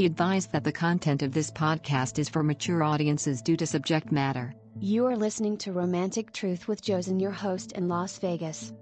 [0.00, 4.10] Be advised that the content of this podcast is for mature audiences due to subject
[4.10, 4.54] matter.
[4.78, 8.72] You are listening to Romantic Truth with Josen, your host in Las Vegas.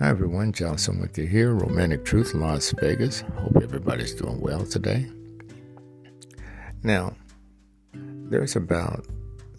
[0.00, 3.20] Hi everyone, Johnson with you here, Romantic Truth, Las Vegas.
[3.36, 5.08] Hope everybody's doing well today.
[6.82, 7.14] Now,
[8.32, 9.06] there's about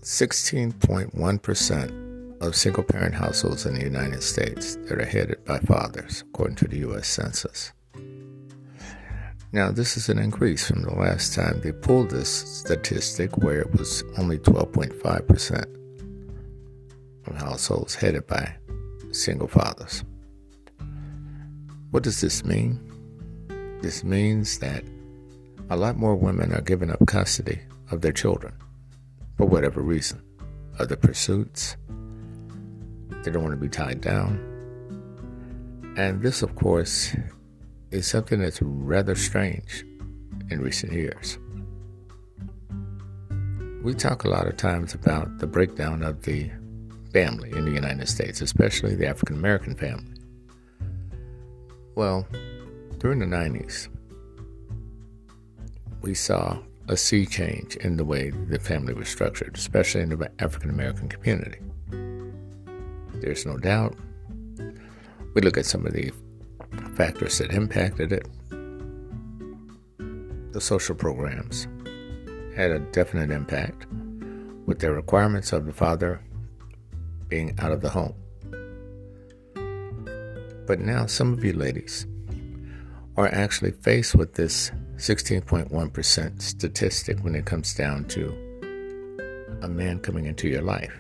[0.01, 6.55] 16.1% of single parent households in the United States that are headed by fathers, according
[6.55, 7.07] to the U.S.
[7.07, 7.71] Census.
[9.51, 13.71] Now, this is an increase from the last time they pulled this statistic, where it
[13.73, 15.65] was only 12.5%
[17.27, 18.55] of households headed by
[19.11, 20.03] single fathers.
[21.91, 22.79] What does this mean?
[23.83, 24.83] This means that
[25.69, 27.59] a lot more women are giving up custody
[27.91, 28.51] of their children
[29.37, 30.21] for whatever reason.
[30.79, 31.77] Other pursuits,
[33.23, 34.49] they don't want to be tied down.
[35.97, 37.15] And this, of course,
[37.91, 39.85] is something that's rather strange
[40.49, 41.37] in recent years.
[43.83, 46.49] We talk a lot of times about the breakdown of the
[47.11, 50.15] family in the United States, especially the African American family.
[51.95, 52.27] Well,
[52.97, 53.89] during the 90s,
[56.01, 60.31] we saw a sea change in the way the family was structured, especially in the
[60.39, 61.59] African American community.
[63.21, 63.95] There's no doubt.
[65.33, 66.11] We look at some of the
[66.95, 68.27] factors that impacted it.
[70.51, 71.67] The social programs
[72.55, 73.87] had a definite impact
[74.65, 76.21] with the requirements of the father
[77.27, 78.13] being out of the home.
[80.67, 82.05] But now, some of you ladies
[83.17, 84.71] are actually faced with this
[85.03, 88.29] 16.1% statistic when it comes down to
[89.61, 90.97] a man coming into your life.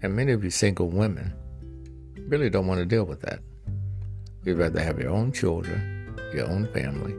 [0.00, 1.34] And many of you single women
[2.28, 3.40] really don't want to deal with that.
[4.44, 7.14] You'd rather have your own children, your own family,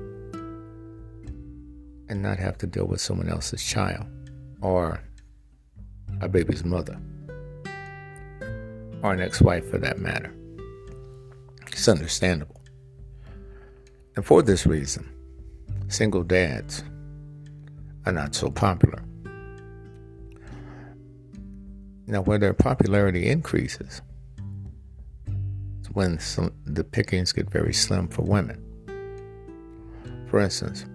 [2.08, 4.06] and not have to deal with someone else's child
[4.62, 5.04] or
[6.22, 6.98] a baby's mother
[9.04, 10.34] or an ex wife for that matter.
[11.68, 12.59] It's understandable.
[14.20, 15.10] And for this reason,
[15.88, 16.84] single dads
[18.06, 19.02] are not so popular.
[22.06, 24.02] Now, where their popularity increases,
[25.94, 26.20] when
[26.66, 28.62] the pickings get very slim for women.
[30.30, 30.86] For instance,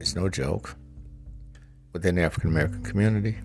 [0.00, 0.76] it's no joke,
[1.92, 3.36] within the African American community,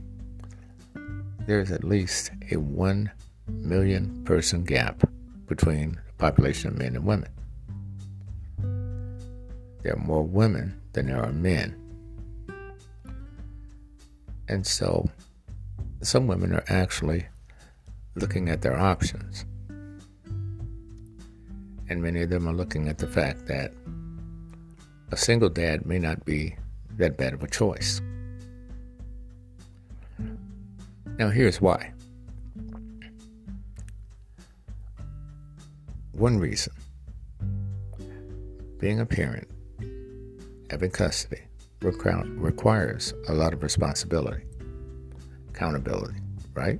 [1.47, 3.11] there's at least a 1
[3.49, 5.03] million person gap
[5.47, 7.27] between the population of men and women.
[9.81, 11.75] There are more women than there are men.
[14.47, 15.09] And so
[16.01, 17.25] some women are actually
[18.15, 19.45] looking at their options.
[21.89, 23.73] And many of them are looking at the fact that
[25.11, 26.55] a single dad may not be
[26.97, 28.01] that bad of a choice.
[31.17, 31.93] Now, here's why.
[36.13, 36.73] One reason
[38.79, 39.47] being a parent,
[40.71, 41.41] having custody,
[41.81, 44.41] requires a lot of responsibility,
[45.49, 46.17] accountability,
[46.53, 46.79] right?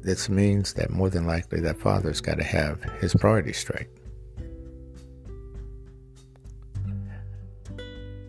[0.00, 3.88] This means that more than likely that father's got to have his priorities straight.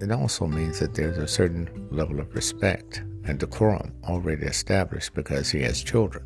[0.01, 5.49] It also means that there's a certain level of respect and decorum already established because
[5.49, 6.25] he has children.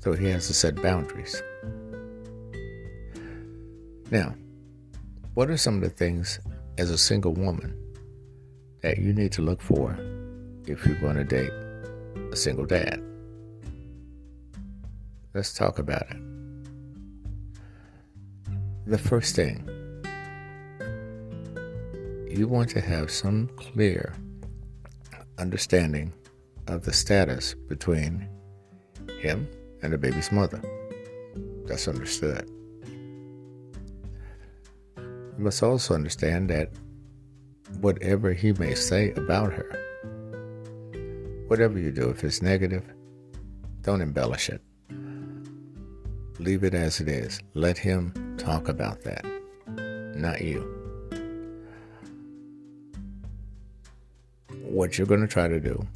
[0.00, 1.40] So he has to set boundaries.
[4.10, 4.34] Now,
[5.34, 6.40] what are some of the things
[6.78, 7.76] as a single woman
[8.82, 9.98] that you need to look for
[10.66, 11.52] if you're going to date
[12.32, 13.02] a single dad?
[15.34, 16.16] Let's talk about it.
[18.86, 19.68] The first thing
[22.30, 24.14] you want to have some clear
[25.38, 26.14] understanding
[26.66, 28.26] of the status between
[29.20, 29.46] him
[29.82, 30.62] and the baby's mother.
[31.66, 32.50] That's understood.
[35.38, 36.72] You must also understand that
[37.80, 39.70] whatever he may say about her,
[41.46, 42.84] whatever you do, if it's negative,
[43.82, 44.60] don't embellish it.
[46.40, 47.40] Leave it as it is.
[47.54, 49.24] Let him talk about that,
[50.16, 50.74] not you.
[54.68, 55.86] what you're going to try to do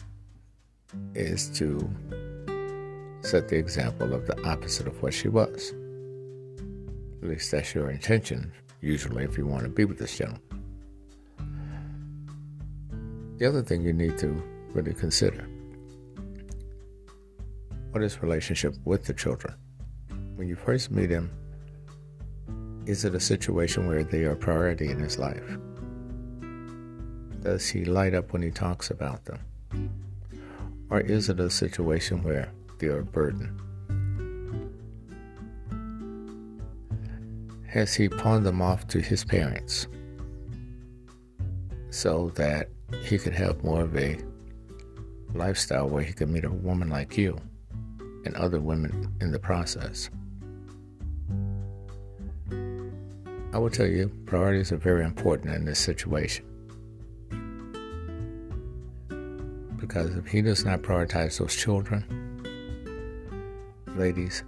[1.14, 1.88] is to
[3.20, 5.72] set the example of the opposite of what she was.
[7.22, 8.50] At least that's your intention
[8.82, 10.42] usually, if you want to be with this gentleman.
[13.38, 14.42] The other thing you need to
[14.74, 15.48] really consider
[17.92, 19.54] what is relationship with the children?
[20.36, 21.30] When you first meet him,
[22.86, 25.44] is it a situation where they are a priority in his life?
[27.42, 29.40] Does he light up when he talks about them?
[30.88, 33.60] Or is it a situation where they are a burden?
[37.72, 39.88] Has he pawned them off to his parents
[41.88, 42.68] so that
[43.02, 44.18] he could have more of a
[45.32, 47.40] lifestyle where he could meet a woman like you
[48.26, 50.10] and other women in the process?
[53.54, 56.44] I will tell you, priorities are very important in this situation.
[59.80, 62.04] Because if he does not prioritize those children,
[63.96, 64.44] ladies,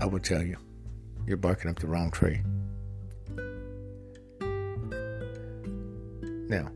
[0.00, 0.58] I will tell you,
[1.28, 2.40] you're barking up the wrong tree.
[6.48, 6.70] Now,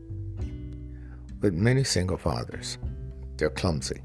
[1.41, 2.77] with many single fathers,
[3.37, 4.03] they're clumsy.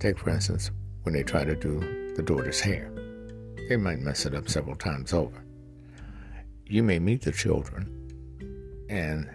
[0.00, 0.72] Take, for instance,
[1.04, 1.78] when they try to do
[2.16, 2.92] the daughter's hair,
[3.68, 5.44] they might mess it up several times over.
[6.66, 7.88] You may meet the children,
[8.90, 9.30] and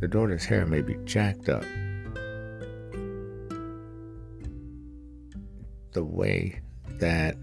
[0.00, 1.64] the daughter's hair may be jacked up
[5.92, 6.60] the way
[6.98, 7.36] that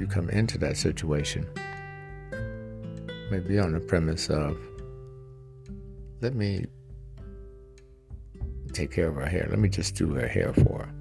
[0.00, 1.46] you come into that situation
[3.30, 4.58] may be on the premise of
[6.20, 6.64] let me
[8.72, 9.46] take care of her hair.
[9.48, 10.94] Let me just do her hair for her.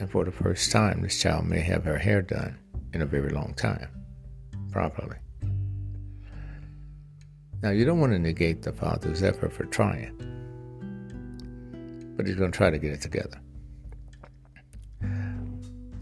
[0.00, 2.58] And for the first time, this child may have her hair done
[2.92, 3.88] in a very long time,
[4.72, 5.16] properly.
[7.62, 10.34] Now, you don't want to negate the father's effort for trying
[12.16, 13.40] but he's going to try to get it together.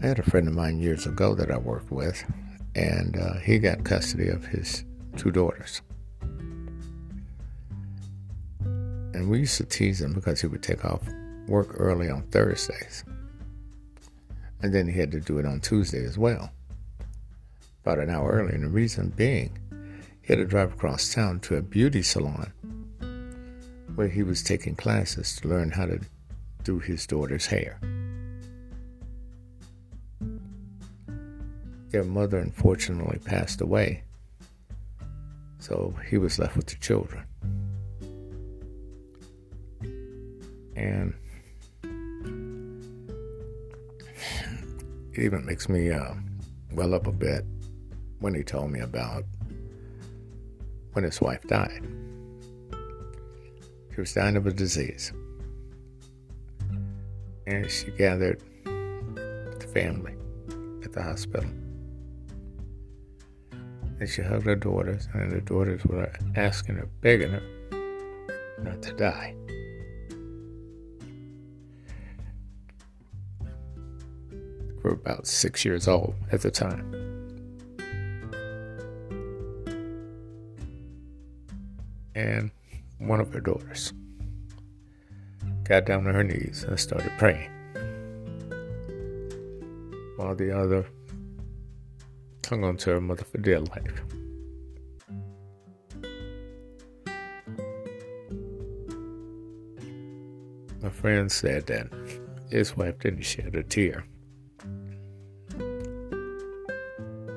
[0.03, 2.21] I had a friend of mine years ago that I worked with,
[2.75, 4.83] and uh, he got custody of his
[5.15, 5.81] two daughters.
[8.59, 10.99] And we used to tease him because he would take off
[11.47, 13.05] work early on Thursdays.
[14.61, 16.51] And then he had to do it on Tuesday as well,
[17.85, 18.55] about an hour early.
[18.55, 19.57] And the reason being,
[20.21, 22.51] he had to drive across town to a beauty salon
[23.95, 26.01] where he was taking classes to learn how to
[26.65, 27.79] do his daughter's hair.
[31.93, 34.01] Their mother unfortunately passed away,
[35.59, 37.23] so he was left with the children.
[40.75, 41.13] And
[45.13, 46.15] it even makes me uh,
[46.71, 47.45] well up a bit
[48.21, 49.23] when he told me about
[50.93, 51.83] when his wife died.
[53.93, 55.13] She was dying of a disease.
[57.45, 60.15] And she gathered the family
[60.83, 61.51] at the hospital.
[64.03, 67.41] And she hugged her daughters, and the daughters were asking her, begging her
[68.61, 69.33] not to die.
[73.39, 76.83] We were about six years old at the time.
[82.13, 82.51] And
[82.97, 83.93] one of her daughters
[85.63, 87.49] got down on her knees and started praying,
[90.17, 90.85] while the other
[92.43, 94.03] clung on to her mother for dear life.
[100.81, 101.87] My friend said that
[102.51, 104.05] his wife didn't shed a tear.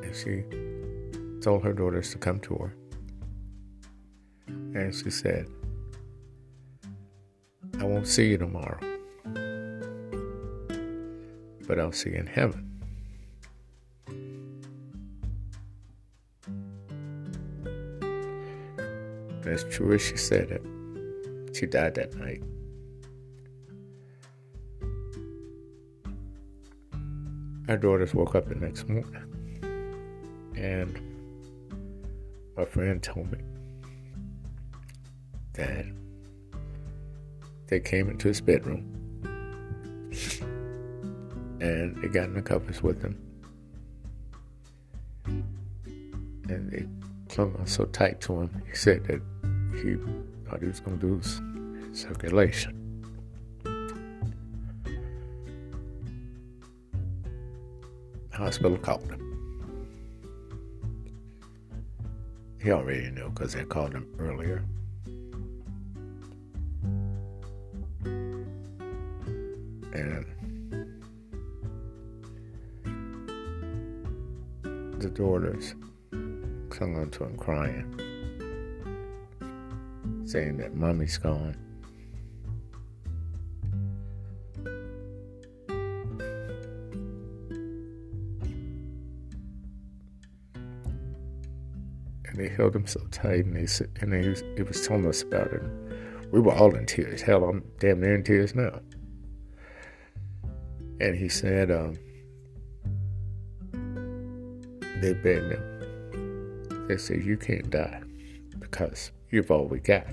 [0.02, 0.44] And she
[1.40, 2.74] told her daughters to come to her.
[4.48, 5.48] And she said,
[7.78, 8.80] I won't see you tomorrow,
[11.66, 12.65] but I'll see you in heaven.
[19.56, 20.62] As true as she said it,
[21.56, 22.42] she died that night.
[27.66, 29.16] Our daughters woke up the next morning,
[30.54, 31.00] and
[32.54, 33.38] my friend told me
[35.54, 35.86] that
[37.68, 38.92] they came into his bedroom
[41.62, 43.18] and they got in the covers with him.
[45.24, 46.86] And they
[47.34, 49.22] clung on so tight to him, he said that
[49.82, 49.96] he
[50.48, 51.40] thought he was going to lose
[51.92, 52.82] circulation.
[58.32, 59.22] Hospital called him.
[62.62, 64.64] He already knew because they called him earlier.
[69.92, 70.26] And
[75.00, 75.74] the daughters
[76.68, 77.98] clung onto him crying,
[80.26, 81.56] saying that mommy's gone.
[92.24, 94.28] And they held him so tight, and they said, and he
[94.62, 95.62] was, telling us about it.
[96.32, 97.22] We were all in tears.
[97.22, 98.80] Hell, I'm damn near in tears now.
[101.00, 101.96] And he said, um,
[105.00, 106.86] they begged him.
[106.88, 108.02] They said, You can't die
[108.58, 110.06] because you've all we got.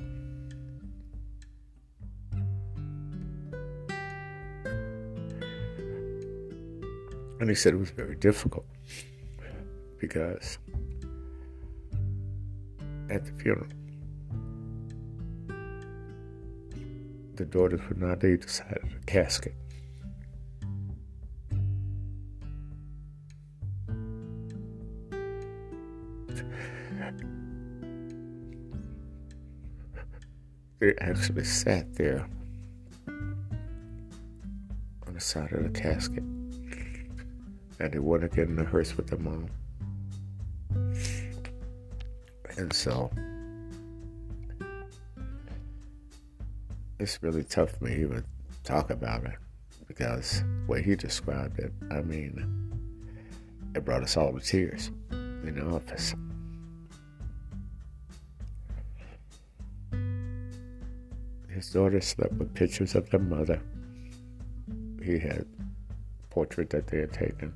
[7.39, 8.65] And he said it was very difficult
[9.99, 10.57] because
[13.09, 13.67] at the funeral,
[17.35, 19.53] the daughters would not leave the side the casket.
[30.83, 32.27] They actually sat there
[33.07, 33.37] on
[35.13, 36.25] the side of the casket
[37.79, 39.47] and they want to get in the hearse with their mom.
[42.57, 43.09] And so
[46.99, 48.25] it's really tough for me to even
[48.65, 49.37] talk about it
[49.87, 52.45] because the way he described it, I mean,
[53.73, 56.13] it brought us all to tears in the office.
[61.63, 63.61] His daughter slept with pictures of their mother.
[65.01, 67.53] He had a portrait that they had taken,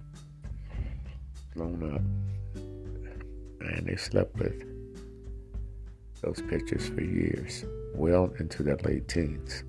[1.54, 2.02] blown up,
[3.60, 4.64] and they slept with
[6.22, 9.66] those pictures for years, well into their late teens.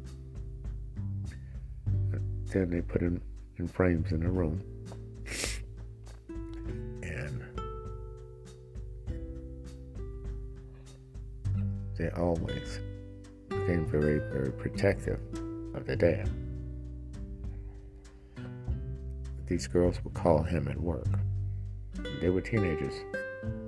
[2.52, 3.20] Then they put them
[3.56, 4.62] in frames in the room.
[7.02, 7.42] And
[11.96, 12.78] they always
[13.68, 15.20] became very, very protective
[15.74, 16.30] of the dad.
[19.46, 21.06] These girls would call him at work.
[22.22, 22.94] They were teenagers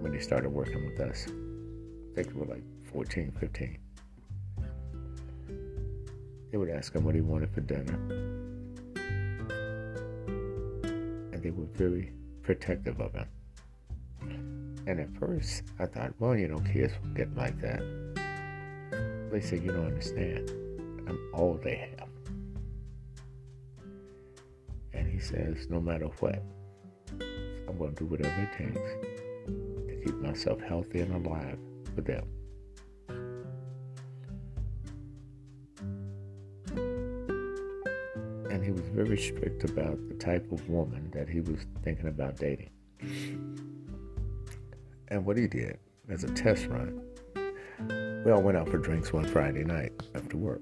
[0.00, 1.26] when they started working with us.
[1.26, 3.78] I think they were like 14, 15.
[6.50, 7.92] They would ask him what he wanted for dinner.
[11.30, 13.28] And they were very protective of him.
[14.86, 18.09] And at first, I thought, well, you know, kids will get like that.
[19.30, 20.50] They said, you don't understand.
[21.08, 22.08] I'm all they have.
[24.92, 26.42] And he says, no matter what,
[27.68, 28.90] I'm going to do whatever it takes
[29.46, 31.58] to keep myself healthy and alive
[31.94, 32.26] for them.
[38.50, 42.36] And he was very strict about the type of woman that he was thinking about
[42.36, 42.70] dating.
[45.06, 47.00] And what he did as a test run,
[48.24, 50.60] we all went out for drinks one Friday night after work.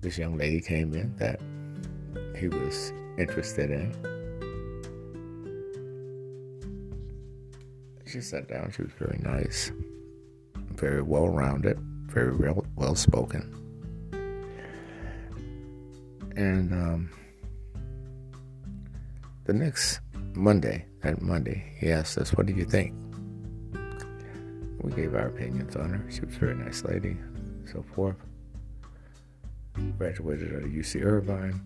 [0.00, 1.40] This young lady came in that
[2.38, 3.92] he was interested in.
[8.06, 8.70] She sat down.
[8.70, 9.72] She was very nice,
[10.74, 12.32] very well rounded, very
[12.76, 13.52] well, spoken.
[16.36, 17.10] And um,
[19.44, 20.00] the next
[20.34, 22.94] Monday, that Monday, he asked us, What do you think?
[24.86, 26.08] We gave our opinions on her.
[26.08, 27.16] She was a very nice lady,
[27.72, 28.14] so forth.
[29.98, 31.60] Graduated at UC Irvine.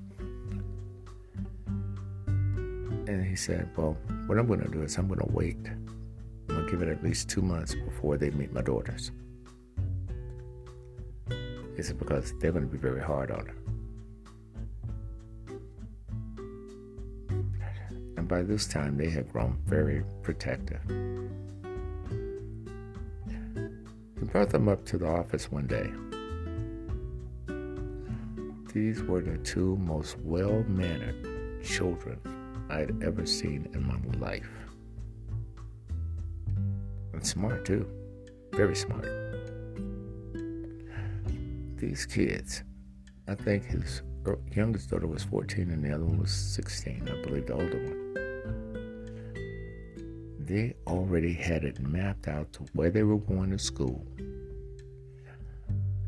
[3.06, 5.58] And he said, Well, what I'm going to do is I'm going to wait.
[5.68, 9.10] I'm going to give it at least two months before they meet my daughters.
[11.76, 13.56] He said, Because they're going to be very hard on her.
[18.16, 20.80] And by this time, they had grown very protective.
[24.32, 25.90] Brought them up to the office one day.
[28.72, 32.20] These were the two most well mannered children
[32.70, 34.48] I'd ever seen in my life.
[37.12, 37.88] And smart too.
[38.52, 39.08] Very smart.
[41.76, 42.62] These kids,
[43.26, 44.02] I think his
[44.54, 47.96] youngest daughter was 14 and the other one was 16, I believe the older one.
[50.38, 54.06] They already had it mapped out to where they were going to school.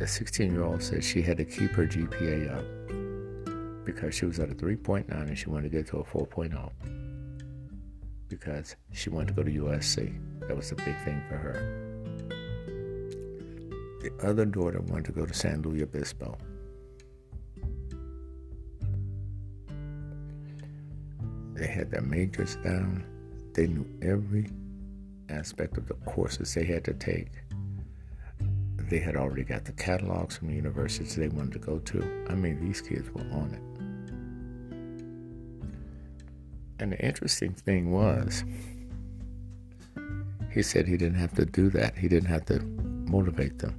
[0.02, 4.40] The 16 year old said she had to keep her GPA up because she was
[4.40, 6.72] at a 3.9 and she wanted to get to a 4.0
[8.28, 10.12] because she wanted to go to USC.
[10.48, 11.54] That was a big thing for her.
[14.02, 16.36] The other daughter wanted to go to San Luis Obispo.
[21.54, 23.04] They had their majors down.
[23.54, 24.48] They knew every
[25.28, 27.41] aspect of the courses they had to take.
[28.92, 32.26] They had already got the catalogs from the universities they wanted to go to.
[32.28, 33.62] I mean, these kids were on it.
[36.78, 38.44] And the interesting thing was,
[40.52, 41.96] he said he didn't have to do that.
[41.96, 42.60] He didn't have to
[43.10, 43.74] motivate them.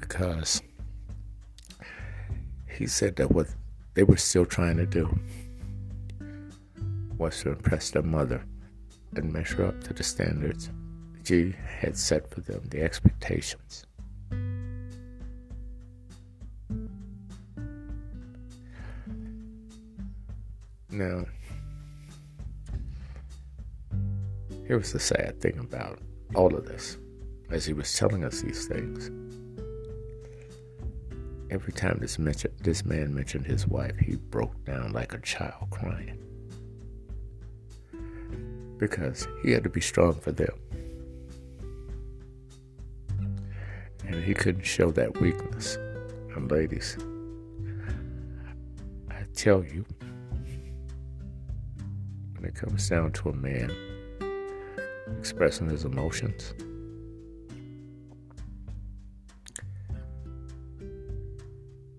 [0.00, 0.60] Because
[2.68, 3.46] he said that what
[3.94, 5.16] they were still trying to do
[7.22, 8.44] was to impress their mother
[9.14, 10.70] and measure up to the standards
[11.22, 13.86] G had set for them, the expectations.
[20.90, 21.24] Now,
[24.66, 26.00] here was the sad thing about
[26.34, 26.98] all of this.
[27.50, 29.10] As he was telling us these things,
[31.50, 35.70] every time this, mention, this man mentioned his wife, he broke down like a child
[35.70, 36.31] crying.
[38.82, 40.50] Because he had to be strong for them.
[44.04, 45.76] And he couldn't show that weakness.
[46.34, 46.98] And ladies,
[49.08, 49.84] I tell you,
[52.34, 53.70] when it comes down to a man
[55.16, 56.52] expressing his emotions.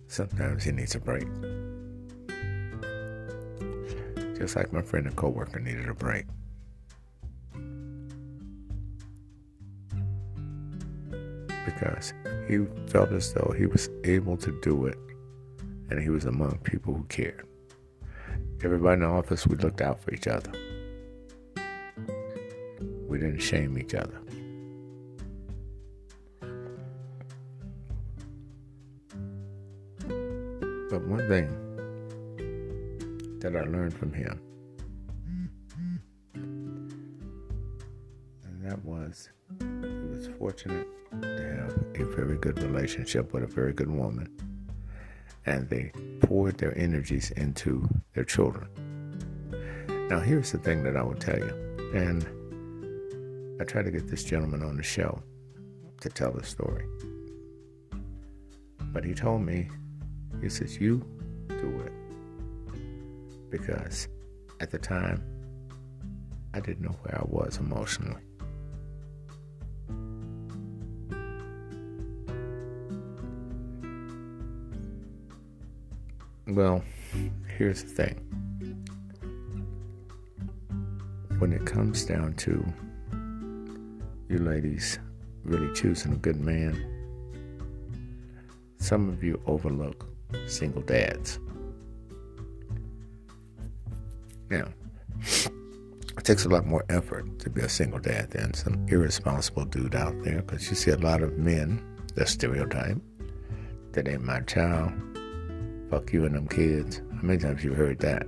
[0.08, 1.30] Sometimes he needs a break.
[4.38, 6.26] Just like my friend and coworker needed a break.
[11.84, 12.14] Because
[12.48, 14.98] he felt as though he was able to do it
[15.90, 17.46] and he was among people who cared.
[18.64, 20.50] Everybody in the office, we looked out for each other.
[23.10, 24.18] We didn't shame each other.
[30.90, 31.50] But one thing
[33.40, 34.40] that I learned from him,
[38.46, 39.30] and that was
[39.60, 39.66] he
[40.16, 40.88] was fortunate
[42.00, 44.30] a very good relationship with a very good woman
[45.46, 48.68] and they poured their energies into their children.
[50.10, 52.24] Now, here's the thing that I will tell you, and
[53.60, 55.22] I tried to get this gentleman on the show
[56.02, 56.86] to tell the story.
[58.92, 59.70] But he told me,
[60.42, 61.06] he says, You
[61.48, 61.92] do it.
[63.50, 64.08] Because
[64.60, 65.24] at the time,
[66.54, 68.22] I didn't know where I was emotionally.
[76.54, 76.84] Well,
[77.58, 78.16] here's the thing.
[81.40, 82.64] When it comes down to
[84.30, 85.00] you ladies
[85.44, 86.78] really choosing a good man,
[88.78, 90.08] some of you overlook
[90.46, 91.40] single dads.
[94.52, 94.68] Now,
[95.24, 99.96] it takes a lot more effort to be a single dad than some irresponsible dude
[99.96, 103.02] out there because you see a lot of men, the stereotype,
[103.94, 104.94] that ain't my child,
[105.94, 107.02] fuck you and them kids.
[107.16, 108.26] How many times you heard that?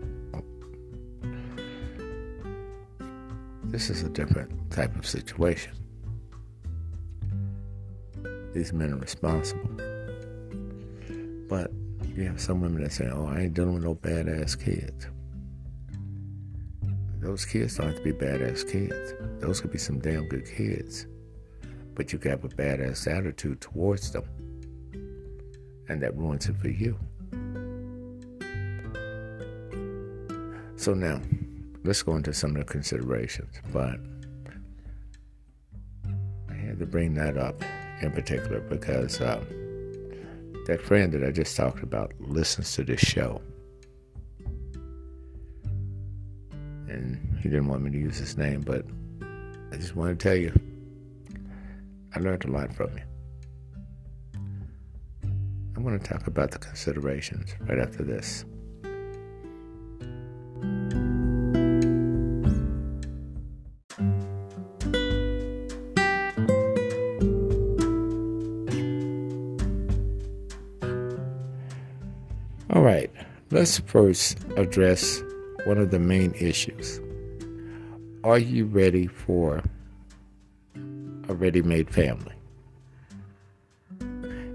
[3.64, 5.74] This is a different type of situation.
[8.54, 9.68] These men are responsible.
[11.50, 11.72] But
[12.16, 15.08] you have some women that say, oh, I ain't dealing with no badass kids.
[17.20, 19.16] Those kids don't have to be badass kids.
[19.40, 21.08] Those could be some damn good kids.
[21.96, 24.26] But you can have a badass attitude towards them.
[25.90, 27.00] And that ruins it for you.
[30.86, 31.20] So now,
[31.84, 33.56] let's go into some of the considerations.
[33.74, 33.96] But
[36.48, 37.60] I had to bring that up
[38.02, 39.44] in particular because uh,
[40.68, 43.42] that friend that I just talked about listens to this show.
[46.88, 48.86] And he didn't want me to use his name, but
[49.74, 50.54] I just want to tell you
[52.16, 53.04] I learned a lot from you.
[55.76, 58.46] I'm going to talk about the considerations right after this.
[73.66, 75.24] Let's first address
[75.64, 77.02] one of the main issues.
[78.24, 79.64] Are you ready for
[81.28, 82.36] a ready made family?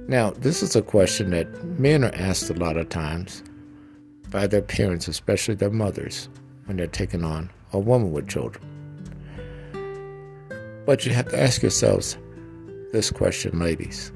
[0.06, 3.42] Now, this is a question that men are asked a lot of times
[4.28, 6.28] by their parents, especially their mothers,
[6.66, 8.64] when they're taking on a woman with children.
[10.86, 12.16] But you have to ask yourselves
[12.92, 14.12] this question, ladies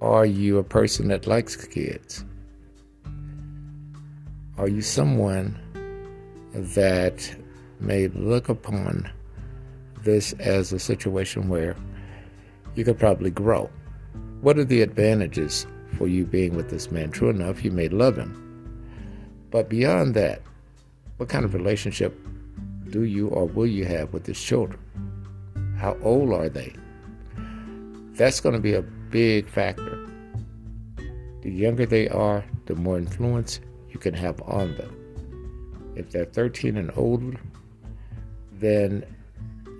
[0.00, 2.24] Are you a person that likes kids?
[4.60, 5.58] Are you someone
[6.52, 7.34] that
[7.80, 9.10] may look upon
[10.02, 11.74] this as a situation where
[12.74, 13.70] you could probably grow?
[14.42, 17.10] What are the advantages for you being with this man?
[17.10, 18.36] True enough, you may love him.
[19.50, 20.42] But beyond that,
[21.16, 22.14] what kind of relationship
[22.90, 24.78] do you or will you have with his children?
[25.78, 26.74] How old are they?
[28.12, 30.06] That's going to be a big factor.
[31.40, 33.58] The younger they are, the more influence
[33.92, 34.96] you can have on them.
[35.96, 37.38] If they're 13 and older,
[38.52, 39.04] then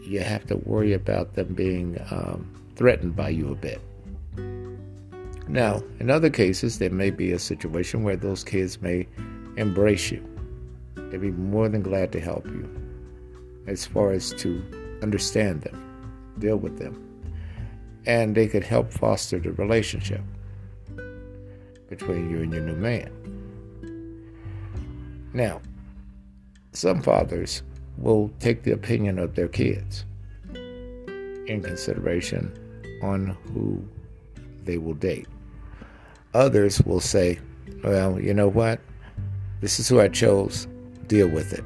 [0.03, 3.81] you have to worry about them being um, threatened by you a bit.
[5.49, 9.07] Now, in other cases, there may be a situation where those kids may
[9.57, 10.25] embrace you.
[10.95, 12.69] They'd be more than glad to help you
[13.67, 14.63] as far as to
[15.03, 16.95] understand them, deal with them,
[18.07, 20.23] and they could help foster the relationship
[21.89, 23.11] between you and your new man.
[25.33, 25.61] Now,
[26.73, 27.63] some fathers
[27.99, 30.05] will take the opinion of their kids
[30.55, 32.53] in consideration
[33.03, 33.83] on who
[34.65, 35.27] they will date.
[36.35, 37.39] Others will say,
[37.83, 38.81] well, you know what?
[39.61, 40.67] This is who I chose.
[41.07, 41.65] Deal with it.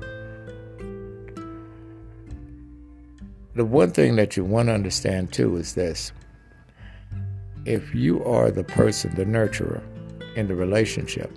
[3.54, 6.12] The one thing that you want to understand too is this
[7.64, 9.82] if you are the person, the nurturer
[10.34, 11.30] in the relationship,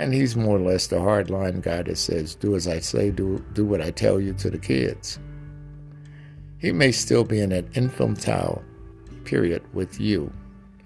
[0.00, 3.44] and he's more or less the hardline guy that says, Do as I say, do,
[3.52, 5.18] do what I tell you to the kids.
[6.58, 8.62] He may still be in an infantile
[9.24, 10.32] period with you,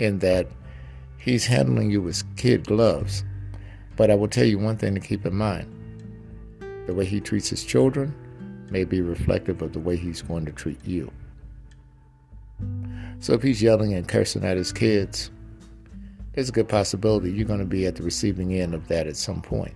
[0.01, 0.49] in that
[1.17, 3.25] he's handling you with kid gloves.
[3.97, 5.71] But I will tell you one thing to keep in mind
[6.87, 8.15] the way he treats his children
[8.71, 11.11] may be reflective of the way he's going to treat you.
[13.21, 15.31] So if he's yelling and cursing at his kids,
[16.35, 19.17] there's a good possibility you're going to be at the receiving end of that at
[19.17, 19.75] some point.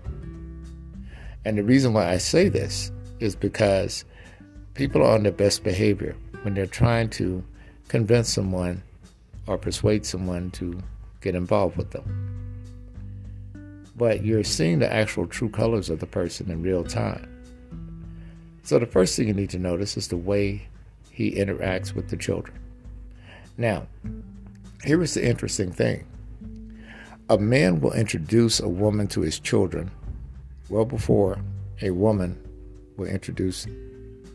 [1.45, 2.91] And the reason why I say this
[3.21, 4.05] is because
[4.75, 7.45] people are on their best behavior when they're trying to
[7.89, 8.83] convince someone
[9.47, 10.81] or persuade someone to
[11.21, 12.35] get involved with them.
[13.97, 17.35] But you're seeing the actual true colors of the person in real time.
[18.63, 20.69] So the first thing you need to notice is the way
[21.11, 22.59] he interacts with the children.
[23.57, 23.87] Now,
[24.85, 26.05] here is the interesting thing
[27.31, 29.91] a man will introduce a woman to his children
[30.71, 31.39] well before
[31.83, 32.39] a woman
[32.97, 33.67] will introduce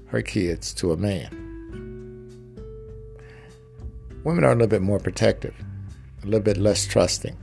[0.08, 1.40] her kids to a man.
[4.24, 5.56] Women are a little bit more protective,
[6.22, 7.36] a little bit less trusting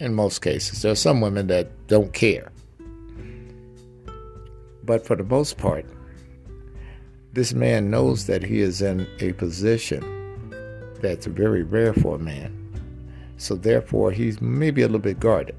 [0.00, 0.82] in most cases.
[0.82, 2.50] There are some women that don't care.
[4.82, 5.84] But for the most part,
[7.32, 10.02] this man knows that he is in a position
[11.00, 12.59] that's very rare for a man
[13.40, 15.56] so therefore, he's maybe a little bit guarded.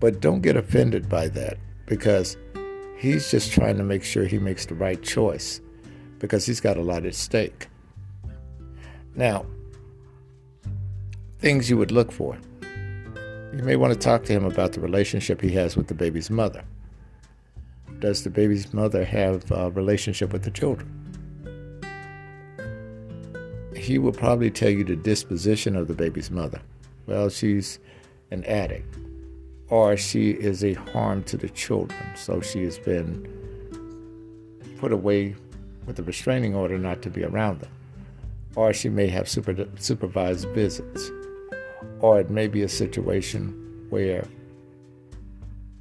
[0.00, 2.38] But don't get offended by that because
[2.96, 5.60] he's just trying to make sure he makes the right choice
[6.18, 7.68] because he's got a lot at stake.
[9.14, 9.44] Now,
[11.40, 12.38] things you would look for.
[12.62, 16.30] You may want to talk to him about the relationship he has with the baby's
[16.30, 16.64] mother.
[17.98, 20.94] Does the baby's mother have a relationship with the children?
[23.76, 26.62] He will probably tell you the disposition of the baby's mother
[27.08, 27.78] well, she's
[28.30, 28.94] an addict,
[29.70, 33.26] or she is a harm to the children, so she has been
[34.78, 35.34] put away
[35.86, 37.70] with a restraining order not to be around them,
[38.56, 41.10] or she may have super, supervised visits,
[42.00, 44.26] or it may be a situation where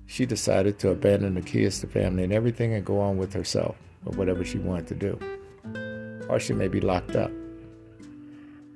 [0.06, 3.76] she decided to abandon the kids, the family, and everything and go on with herself
[4.06, 6.26] or whatever she wanted to do.
[6.30, 7.32] Or she may be locked up.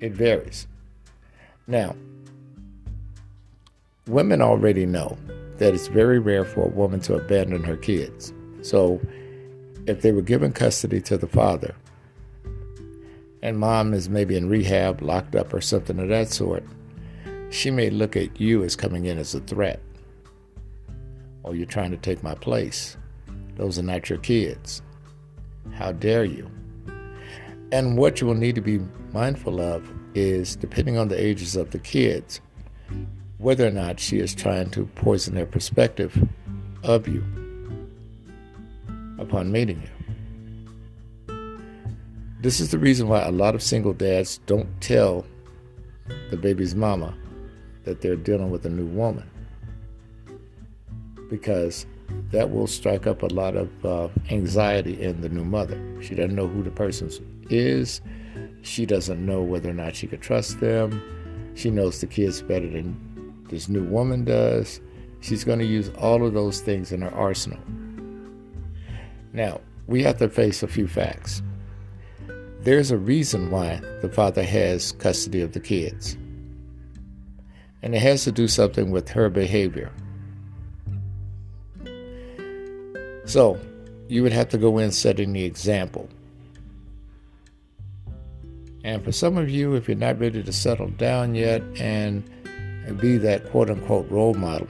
[0.02, 0.68] It varies.
[1.68, 1.96] Now,
[4.08, 5.18] women already know
[5.58, 8.34] that it's very rare for a woman to abandon her kids.
[8.62, 9.00] So
[9.88, 11.76] if they were given custody to the father,
[13.44, 16.64] and mom is maybe in rehab, locked up, or something of that sort,
[17.50, 19.80] she may look at you as coming in as a threat.
[21.44, 22.98] Or you're trying to take my place.
[23.56, 24.82] Those are not your kids.
[25.74, 26.50] How dare you?
[27.72, 28.80] And what you will need to be
[29.12, 32.42] mindful of is, depending on the ages of the kids,
[33.42, 36.16] whether or not she is trying to poison their perspective
[36.84, 37.24] of you
[39.18, 39.90] upon meeting you.
[42.42, 45.26] This is the reason why a lot of single dads don't tell
[46.30, 47.16] the baby's mama
[47.84, 49.28] that they're dealing with a new woman
[51.30, 51.86] because
[52.32, 55.82] that will strike up a lot of uh, anxiety in the new mother.
[56.02, 57.10] She doesn't know who the person
[57.50, 58.02] is.
[58.62, 61.02] She doesn't know whether or not she could trust them
[61.56, 63.11] She knows the kids better than
[63.52, 64.82] this new woman does.
[65.20, 67.60] She's going to use all of those things in her arsenal.
[69.34, 71.44] Now, we have to face a few facts.
[72.62, 76.18] There's a reason why the father has custody of the kids,
[77.82, 79.92] and it has to do something with her behavior.
[83.26, 83.60] So,
[84.08, 86.10] you would have to go in setting the example.
[88.84, 92.24] And for some of you, if you're not ready to settle down yet and
[93.00, 94.68] be that quote unquote role model,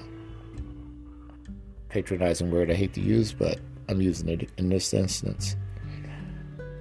[1.89, 5.55] patronizing word I hate to use, but I'm using it in this instance.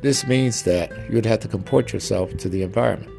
[0.03, 3.12] This means that you'd have to comport yourself to the environment.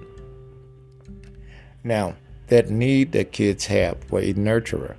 [1.83, 2.15] Now,
[2.47, 4.95] that need that kids have for a nurturer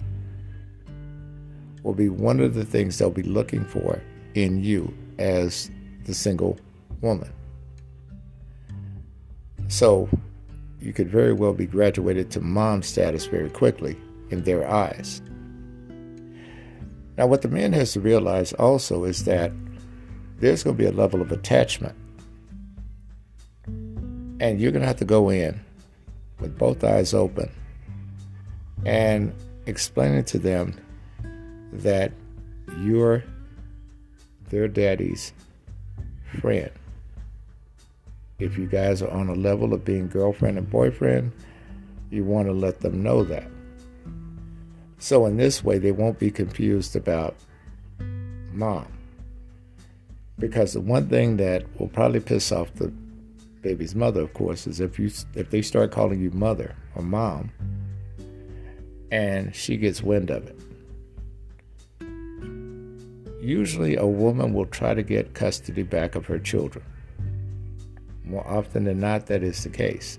[1.83, 4.01] will be one of the things they'll be looking for
[4.35, 5.70] in you as
[6.05, 6.59] the single
[7.01, 7.31] woman.
[9.68, 10.09] So
[10.82, 13.96] you could very well be graduated to mom status very quickly
[14.30, 15.22] in their eyes.
[17.16, 19.52] Now, what the man has to realize also is that
[20.38, 21.94] there's going to be a level of attachment.
[24.40, 25.60] And you're going to have to go in
[26.40, 27.48] with both eyes open
[28.84, 29.32] and
[29.66, 30.74] explaining to them
[31.72, 32.12] that
[32.80, 33.22] you're
[34.50, 35.32] their daddy's
[36.40, 36.70] friend
[38.38, 41.32] if you guys are on a level of being girlfriend and boyfriend,
[42.10, 43.48] you want to let them know that.
[44.98, 47.34] So, in this way, they won't be confused about
[48.52, 48.86] mom.
[50.38, 52.92] Because the one thing that will probably piss off the
[53.62, 57.50] baby's mother, of course, is if you if they start calling you mother or mom,
[59.10, 60.58] and she gets wind of it.
[63.40, 66.84] Usually, a woman will try to get custody back of her children.
[68.24, 70.18] More often than not, that is the case.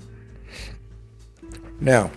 [1.80, 2.12] Now,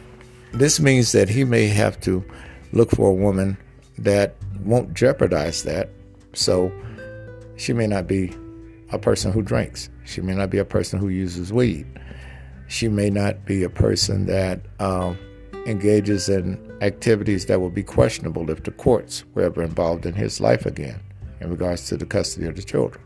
[0.52, 2.24] this means that he may have to
[2.72, 3.56] look for a woman
[3.98, 5.90] that won't jeopardize that.
[6.32, 6.72] So
[7.56, 8.34] she may not be
[8.90, 9.88] a person who drinks.
[10.04, 11.86] She may not be a person who uses weed.
[12.68, 15.18] She may not be a person that um,
[15.66, 20.40] engages in activities that will be questionable if the courts were ever involved in his
[20.40, 21.00] life again
[21.40, 23.02] in regards to the custody of the children.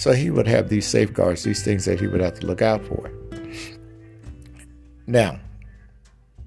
[0.00, 2.82] So he would have these safeguards, these things that he would have to look out
[2.86, 3.12] for.
[5.06, 5.38] Now,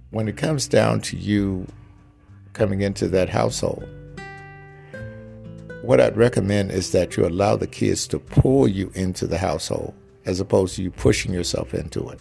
[0.10, 1.68] when it comes down to you
[2.54, 3.88] coming into that household,
[5.84, 9.94] what I'd recommend is that you allow the kids to pull you into the household
[10.26, 12.20] as opposed to you pushing yourself into it.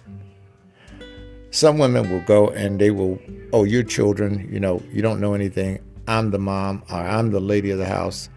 [1.51, 3.19] Some women will go and they will,
[3.55, 5.83] oh, your children, you know, you don't know anything.
[6.07, 8.29] I'm the mom or I'm the lady of the house.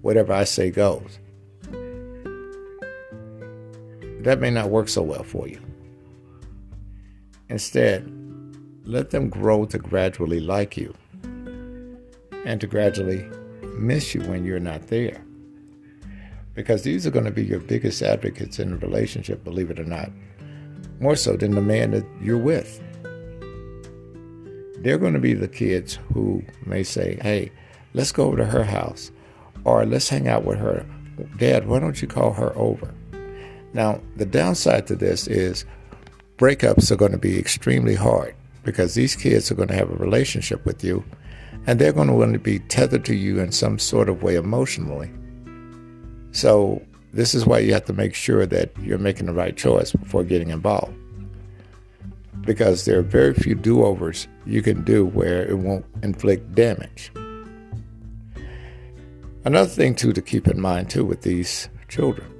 [0.00, 1.18] Whatever I say goes
[4.20, 5.60] that may not work so well for you.
[7.48, 8.12] Instead,
[8.84, 10.94] let them grow to gradually like you
[12.44, 13.28] and to gradually
[13.76, 15.22] miss you when you're not there.
[16.54, 19.84] Because these are going to be your biggest advocates in a relationship, believe it or
[19.84, 20.10] not,
[21.00, 22.82] more so than the man that you're with.
[24.82, 27.52] They're going to be the kids who may say, Hey,
[27.94, 29.10] let's go over to her house,
[29.64, 30.84] or let's hang out with her.
[31.36, 32.94] Dad, why don't you call her over?
[33.74, 35.64] Now, the downside to this is
[36.36, 39.96] breakups are going to be extremely hard because these kids are going to have a
[39.96, 41.04] relationship with you
[41.66, 44.36] and they're going to want to be tethered to you in some sort of way
[44.36, 45.10] emotionally.
[46.32, 49.92] So, this is why you have to make sure that you're making the right choice
[49.92, 50.94] before getting involved.
[52.42, 57.10] Because there are very few do overs you can do where it won't inflict damage.
[59.44, 62.30] Another thing, too, to keep in mind, too, with these children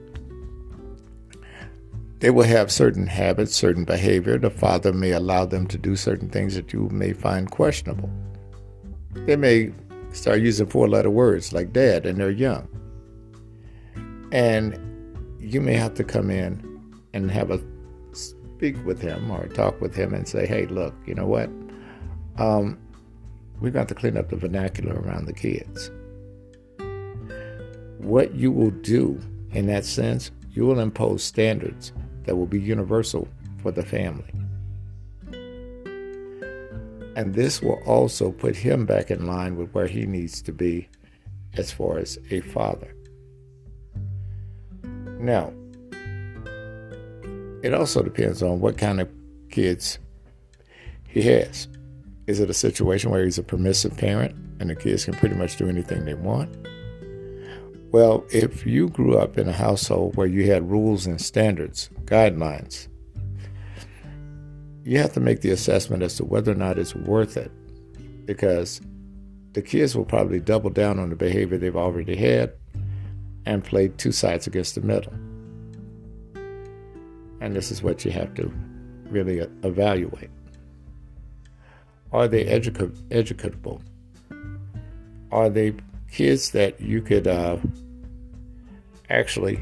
[2.21, 4.39] they will have certain habits, certain behavior.
[4.39, 8.11] The father may allow them to do certain things that you may find questionable.
[9.13, 9.73] They may
[10.13, 12.69] start using four letter words like dad and they're young.
[14.33, 14.77] And
[15.39, 16.65] you may have to come in
[17.13, 17.63] and have a
[18.13, 21.49] speak with him or talk with him and say, hey, look, you know what?
[22.39, 22.77] Um,
[23.61, 25.93] we've got to clean up the vernacular around the kids.
[27.99, 29.21] What you will do
[29.53, 31.93] in that sense, you will impose standards
[32.29, 33.27] that will be universal
[33.63, 34.31] for the family.
[37.17, 40.91] And this will also put him back in line with where he needs to be
[41.55, 42.95] as far as a father.
[45.19, 45.55] Now,
[47.63, 49.09] it also depends on what kind of
[49.51, 49.99] kids
[51.09, 51.67] he has.
[52.27, 55.57] Is it a situation where he's a permissive parent and the kids can pretty much
[55.57, 56.55] do anything they want?
[57.91, 62.87] Well, if you grew up in a household where you had rules and standards, guidelines,
[64.85, 67.51] you have to make the assessment as to whether or not it's worth it
[68.27, 68.83] because
[69.55, 72.53] the kids will probably double down on the behavior they've already had
[73.47, 75.13] and play two sides against the middle.
[77.41, 78.53] And this is what you have to
[79.09, 80.31] really evaluate.
[82.13, 83.81] Are they educa- educable?
[85.33, 85.75] Are they
[86.11, 87.59] kids that you could uh,
[89.11, 89.61] actually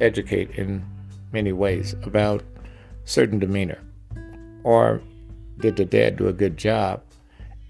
[0.00, 0.84] educate in
[1.32, 2.42] many ways about
[3.04, 3.80] certain demeanor?
[4.62, 5.02] Or
[5.58, 7.02] did the dad do a good job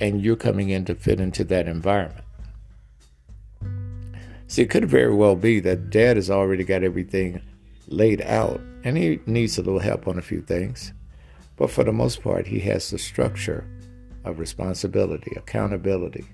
[0.00, 2.24] and you're coming in to fit into that environment?
[4.46, 7.40] See, it could very well be that dad has already got everything
[7.88, 10.92] laid out and he needs a little help on a few things.
[11.56, 13.66] But for the most part, he has the structure
[14.24, 16.24] of responsibility, accountability,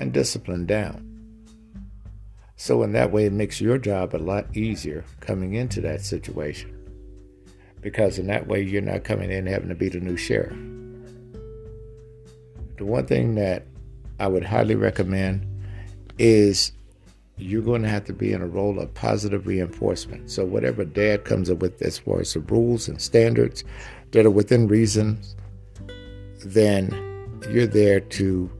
[0.00, 1.06] and discipline down.
[2.56, 6.76] So, in that way, it makes your job a lot easier coming into that situation.
[7.80, 10.58] Because in that way, you're not coming in having to be the new sheriff.
[12.76, 13.66] The one thing that
[14.18, 15.46] I would highly recommend
[16.18, 16.72] is
[17.38, 20.30] you're going to have to be in a role of positive reinforcement.
[20.30, 23.64] So, whatever dad comes up with as far as the rules and standards
[24.10, 25.18] that are within reason,
[26.44, 26.90] then
[27.50, 28.50] you're there to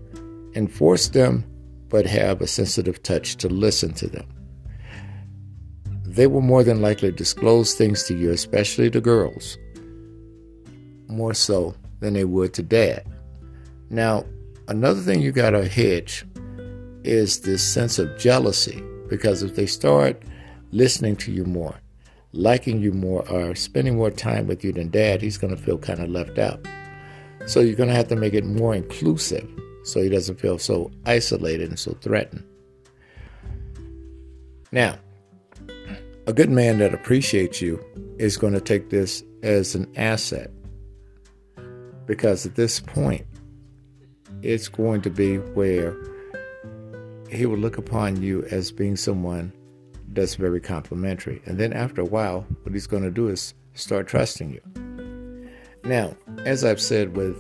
[0.55, 1.45] enforce them,
[1.89, 4.27] but have a sensitive touch to listen to them.
[6.05, 9.57] They will more than likely disclose things to you, especially the girls,
[11.09, 13.05] more so than they would to dad.
[13.91, 14.25] Now,
[14.69, 16.25] another thing you got to hedge
[17.05, 20.23] is this sense of jealousy because if they start
[20.73, 21.77] listening to you more,
[22.33, 25.79] liking you more, or spending more time with you than dad, he's going to feel
[25.79, 26.65] kind of left out.
[27.47, 29.49] So you're going to have to make it more inclusive
[29.85, 32.45] so he doesn't feel so isolated and so threatened.
[34.73, 34.99] Now,
[36.27, 37.83] a good man that appreciates you
[38.19, 40.51] is going to take this as an asset
[42.07, 43.27] because at this point,
[44.43, 45.97] it's going to be where
[47.31, 49.53] he will look upon you as being someone
[50.09, 51.41] that's very complimentary.
[51.47, 54.61] And then after a while, what he's going to do is start trusting you.
[55.85, 57.37] Now, as I've said with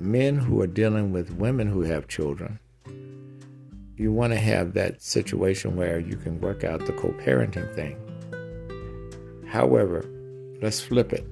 [0.00, 2.58] men who are dealing with women who have children,
[3.96, 7.96] you want to have that situation where you can work out the co parenting thing.
[9.48, 10.04] However,
[10.60, 11.26] let's flip it.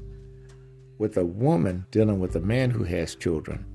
[0.98, 3.66] With a woman dealing with a man who has children,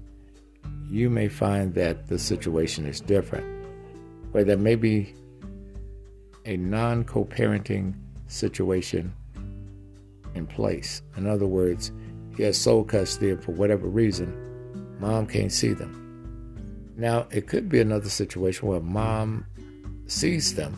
[0.89, 3.60] you may find that the situation is different
[4.32, 5.13] where there may be
[6.45, 7.93] a non co parenting
[8.28, 9.13] situation
[10.36, 11.02] in place.
[11.17, 11.91] In other words,
[12.36, 14.49] he has sole custody, for whatever reason,
[15.00, 16.94] mom can't see them.
[16.98, 19.46] Now, it could be another situation where mom
[20.08, 20.78] sees them,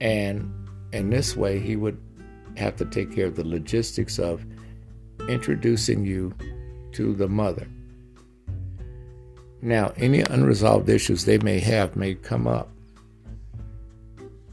[0.00, 0.52] and
[0.92, 2.00] in this way, he would
[2.56, 4.44] have to take care of the logistics of
[5.28, 6.34] introducing you
[6.92, 7.66] to the mother.
[9.62, 12.68] Now, any unresolved issues they may have may come up.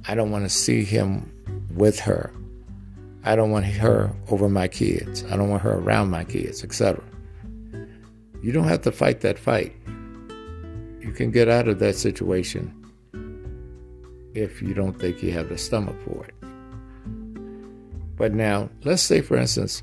[0.07, 1.31] I don't want to see him
[1.75, 2.31] with her.
[3.23, 5.23] I don't want her over my kids.
[5.25, 7.03] I don't want her around my kids, etc.
[8.41, 9.75] You don't have to fight that fight.
[10.99, 12.73] You can get out of that situation
[14.33, 16.33] if you don't think you have the stomach for it.
[18.15, 19.81] But now, let's say, for instance,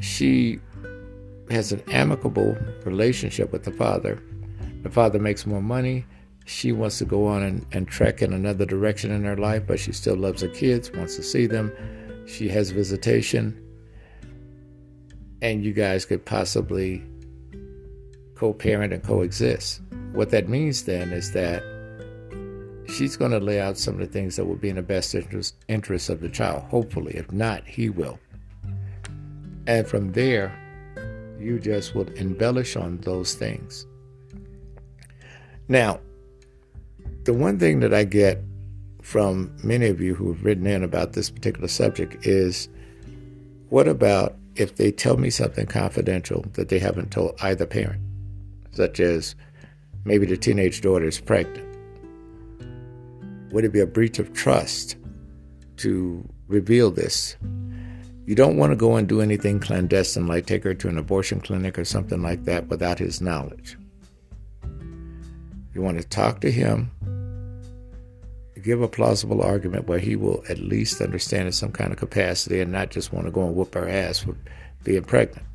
[0.00, 0.58] she
[1.50, 4.22] has an amicable relationship with the father.
[4.82, 6.04] The father makes more money.
[6.44, 9.78] She wants to go on and, and trek in another direction in her life, but
[9.78, 11.72] she still loves her kids, wants to see them.
[12.26, 13.62] She has visitation.
[15.42, 17.02] And you guys could possibly
[18.36, 19.80] co parent and coexist.
[20.12, 21.62] What that means then is that
[22.88, 25.14] she's going to lay out some of the things that will be in the best
[25.14, 27.14] interest, interest of the child, hopefully.
[27.16, 28.18] If not, he will.
[29.66, 30.56] And from there,
[31.40, 33.86] you just would embellish on those things.
[35.68, 36.00] Now,
[37.24, 38.42] the one thing that I get
[39.02, 42.68] from many of you who have written in about this particular subject is
[43.68, 48.00] what about if they tell me something confidential that they haven't told either parent,
[48.76, 49.34] such as
[50.04, 51.64] maybe the teenage daughter is pregnant?
[53.52, 54.96] Would it be a breach of trust
[55.78, 57.36] to reveal this
[58.26, 61.40] you don't want to go and do anything clandestine, like take her to an abortion
[61.40, 63.78] clinic or something like that without his knowledge.
[65.72, 66.90] You want to talk to him,
[68.64, 72.60] give a plausible argument where he will at least understand in some kind of capacity
[72.60, 74.36] and not just want to go and whoop her ass for
[74.82, 75.46] being pregnant.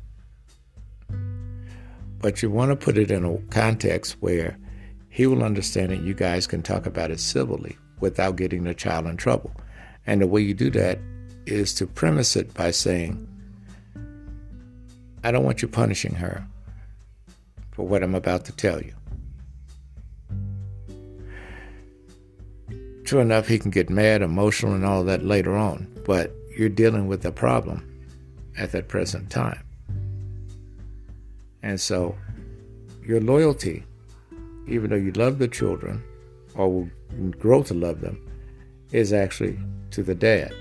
[2.22, 4.56] But you want to put it in a context where
[5.10, 6.00] he will understand it.
[6.00, 9.52] You guys can talk about it civilly without getting the child in trouble.
[10.06, 11.00] And the way you do that
[11.46, 13.28] is to premise it by saying,
[15.24, 16.46] I don't want you punishing her
[17.72, 18.94] for what I'm about to tell you.
[23.04, 27.08] True enough, he can get mad, emotional, and all that later on, but you're dealing
[27.08, 27.88] with a problem
[28.56, 29.62] at that present time.
[31.62, 32.16] And so,
[33.06, 33.84] your loyalty,
[34.66, 36.02] even though you love the children
[36.54, 36.90] or will
[37.38, 38.20] grow to love them,
[38.90, 39.58] is actually
[39.90, 40.54] to the dad.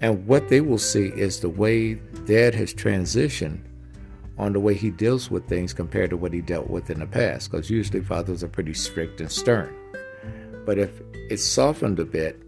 [0.00, 3.60] And what they will see is the way dad has transitioned
[4.38, 7.06] on the way he deals with things compared to what he dealt with in the
[7.06, 7.50] past.
[7.50, 9.74] Because usually fathers are pretty strict and stern.
[10.64, 12.40] But if it's softened a bit,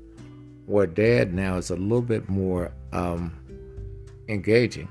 [0.67, 3.37] where dad now is a little bit more um,
[4.29, 4.89] engaging,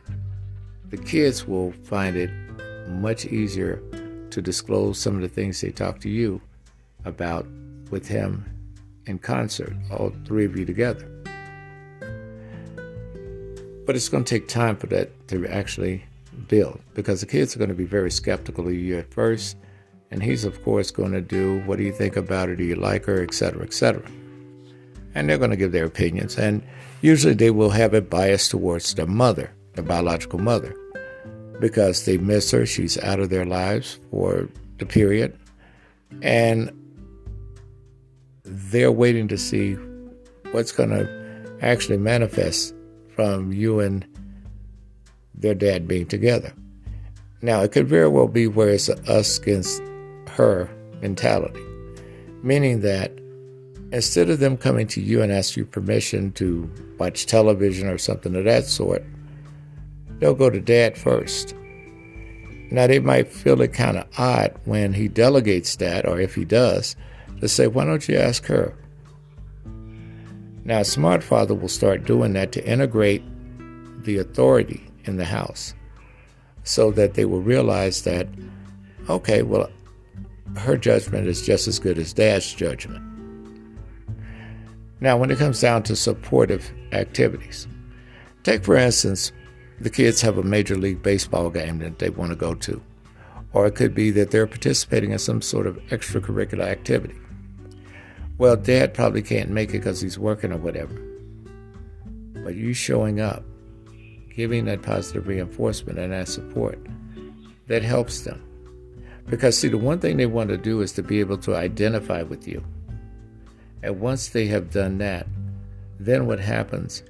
[0.89, 2.29] the kids will find it
[2.91, 3.81] much easier
[4.31, 6.41] to disclose some of the things they talk to you
[7.05, 7.45] about
[7.89, 8.45] with him
[9.05, 11.07] in concert, all three of you together.
[13.85, 16.03] But it's going to take time for that to actually
[16.47, 19.57] build because the kids are going to be very skeptical of you at first.
[20.11, 22.55] And he's, of course, going to do what do you think about her?
[22.55, 23.23] Do you like her?
[23.23, 23.61] Etc.
[23.61, 24.01] Etc.
[25.15, 26.37] And they're going to give their opinions.
[26.37, 26.63] And
[27.01, 30.75] usually they will have a bias towards the mother, the biological mother
[31.61, 32.65] because they miss her.
[32.65, 34.49] She's out of their lives for
[34.79, 35.37] the period.
[36.21, 36.71] And
[38.43, 39.75] they're waiting to see
[40.51, 42.75] what's going to actually manifest
[43.15, 44.05] from you and
[45.35, 46.51] their dad being together.
[47.41, 49.81] Now, it could very well be where it's us against
[50.27, 50.69] her
[51.01, 51.63] mentality,
[52.43, 53.11] meaning that
[53.91, 58.35] instead of them coming to you and ask you permission to watch television or something
[58.35, 59.03] of that sort,
[60.21, 61.53] they'll go to dad first.
[62.69, 66.45] Now, they might feel it kind of odd when he delegates that, or if he
[66.45, 66.95] does,
[67.41, 68.73] to say, why don't you ask her?
[70.63, 73.23] Now, a smart father will start doing that to integrate
[74.03, 75.73] the authority in the house
[76.63, 78.27] so that they will realize that,
[79.09, 79.69] okay, well,
[80.55, 83.03] her judgment is just as good as dad's judgment.
[84.99, 87.67] Now, when it comes down to supportive activities,
[88.43, 89.31] take for instance,
[89.81, 92.81] the kids have a Major League Baseball game that they want to go to.
[93.51, 97.15] Or it could be that they're participating in some sort of extracurricular activity.
[98.37, 100.93] Well, dad probably can't make it because he's working or whatever.
[102.43, 103.43] But you showing up,
[104.35, 106.79] giving that positive reinforcement and that support,
[107.67, 108.41] that helps them.
[109.29, 112.21] Because, see, the one thing they want to do is to be able to identify
[112.21, 112.63] with you.
[113.81, 115.25] And once they have done that,
[115.99, 117.03] then what happens?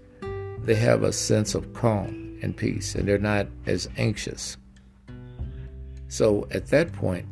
[0.63, 4.58] They have a sense of calm and peace, and they're not as anxious.
[6.08, 7.26] So at that point,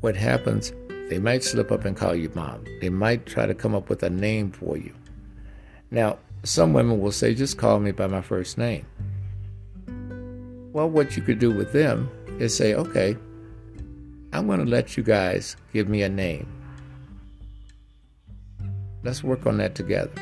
[0.00, 0.72] what happens,
[1.08, 2.64] they might slip up and call you mom.
[2.80, 4.94] They might try to come up with a name for you.
[5.90, 8.84] Now, some women will say, just call me by my first name.
[10.72, 13.16] Well, what you could do with them is say, okay,
[14.32, 16.46] I'm going to let you guys give me a name.
[19.04, 20.12] Let's work on that together.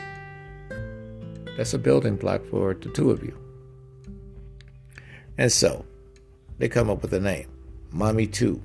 [1.57, 3.37] That's a building block for the two of you.
[5.41, 5.87] And so
[6.59, 7.49] they come up with a name,
[7.93, 8.63] Mommy 2,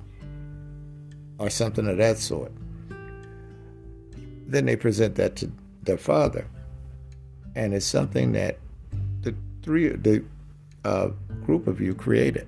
[1.38, 2.52] or something of that sort.
[4.46, 5.50] Then they present that to
[5.84, 6.46] their father,
[7.54, 8.58] and it's something that
[9.22, 10.22] the three, the
[10.84, 11.08] uh,
[11.46, 12.46] group of you created.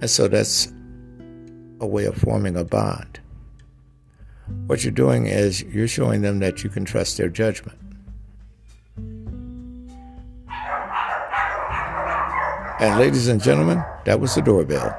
[0.00, 0.72] And so that's
[1.80, 3.20] a way of forming a bond.
[4.66, 7.78] What you're doing is you're showing them that you can trust their judgment.
[12.82, 14.92] And ladies and gentlemen, that was the doorbell.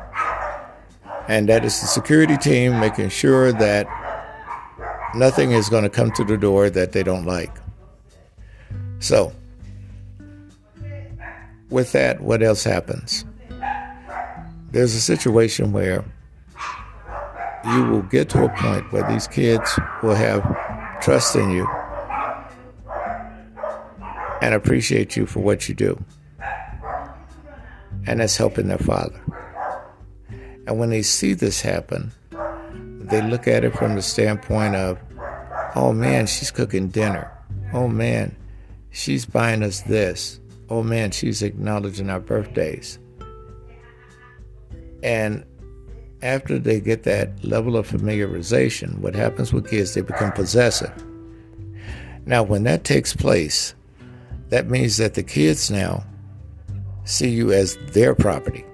[1.28, 3.86] And that is the security team making sure that
[5.14, 7.52] nothing is going to come to the door that they don't like.
[9.00, 9.34] So,
[11.70, 13.26] with that, what else happens?
[14.72, 16.06] There's a situation where
[17.66, 20.42] you will get to a point where these kids will have
[21.02, 21.68] trust in you
[24.42, 26.02] and appreciate you for what you do
[28.06, 29.20] and that's helping their father.
[30.68, 32.12] And when they see this happen,
[33.00, 34.98] they look at it from the standpoint of,
[35.76, 37.30] oh man, she's cooking dinner.
[37.74, 38.36] Oh man,
[38.92, 40.40] she's buying us this.
[40.70, 42.98] Oh man, she's acknowledging our birthdays.
[45.04, 45.46] And
[46.22, 50.94] after they get that level of familiarization, what happens with kids, they become possessive.
[52.26, 53.76] Now, when that takes place,
[54.48, 56.06] that means that the kids now
[57.06, 58.66] see you as their property,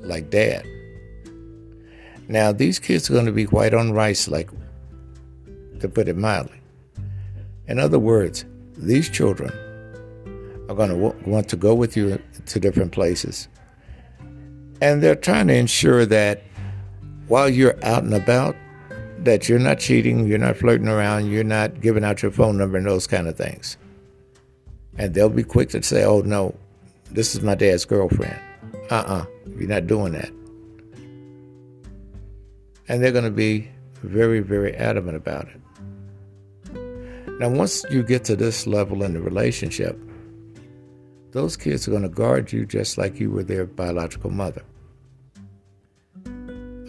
[0.00, 0.66] like dad.
[2.28, 4.50] Now, these kids are going to be white on rice, like
[5.80, 6.60] to put it mildly.
[7.66, 8.44] In other words,
[8.76, 9.50] these children
[10.68, 10.96] are going to
[11.28, 13.48] want to go with you to different places.
[14.80, 16.42] And they're trying to ensure that
[17.28, 18.56] while you're out and about,
[19.18, 22.78] that you're not cheating, you're not flirting around, you're not giving out your phone number
[22.78, 23.76] and those kind of things.
[24.96, 26.54] And they'll be quick to say, oh, no,
[27.12, 28.38] this is my dad's girlfriend.
[28.90, 29.24] Uh uh-uh, uh,
[29.56, 30.30] you are not doing that.
[32.88, 33.68] And they're going to be
[34.02, 35.60] very, very adamant about it.
[37.38, 39.98] Now, once you get to this level in the relationship,
[41.32, 44.62] those kids are going to guard you just like you were their biological mother.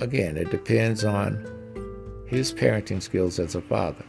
[0.01, 1.45] Again, it depends on
[2.27, 4.03] his parenting skills as a father,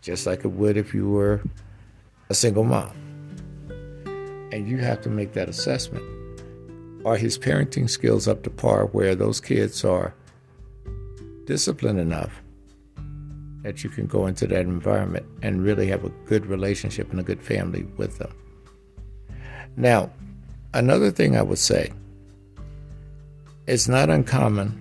[0.00, 1.40] just like it would if you were
[2.28, 3.01] a single mom.
[4.52, 6.04] And you have to make that assessment.
[7.04, 10.14] Are his parenting skills up to par where those kids are
[11.46, 12.42] disciplined enough
[13.62, 17.24] that you can go into that environment and really have a good relationship and a
[17.24, 18.32] good family with them?
[19.76, 20.10] Now,
[20.74, 21.90] another thing I would say
[23.66, 24.78] it's not uncommon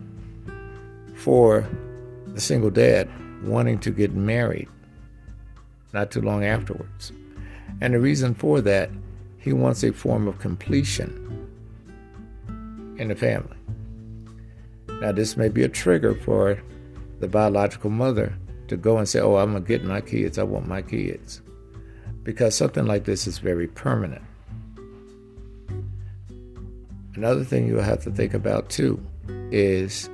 [1.16, 1.68] for
[2.28, 3.10] the single dad
[3.46, 4.68] wanting to get married
[5.94, 7.12] not too long afterwards.
[7.82, 8.90] And the reason for that,
[9.42, 11.50] he wants a form of completion
[12.98, 13.58] in the family.
[15.02, 16.62] Now, this may be a trigger for
[17.20, 18.34] the biological mother
[18.68, 20.38] to go and say, Oh, I'm going to get my kids.
[20.38, 21.42] I want my kids.
[22.24, 24.22] Because something like this is very permanent.
[27.16, 29.04] Another thing you'll have to think about too
[29.52, 30.08] is,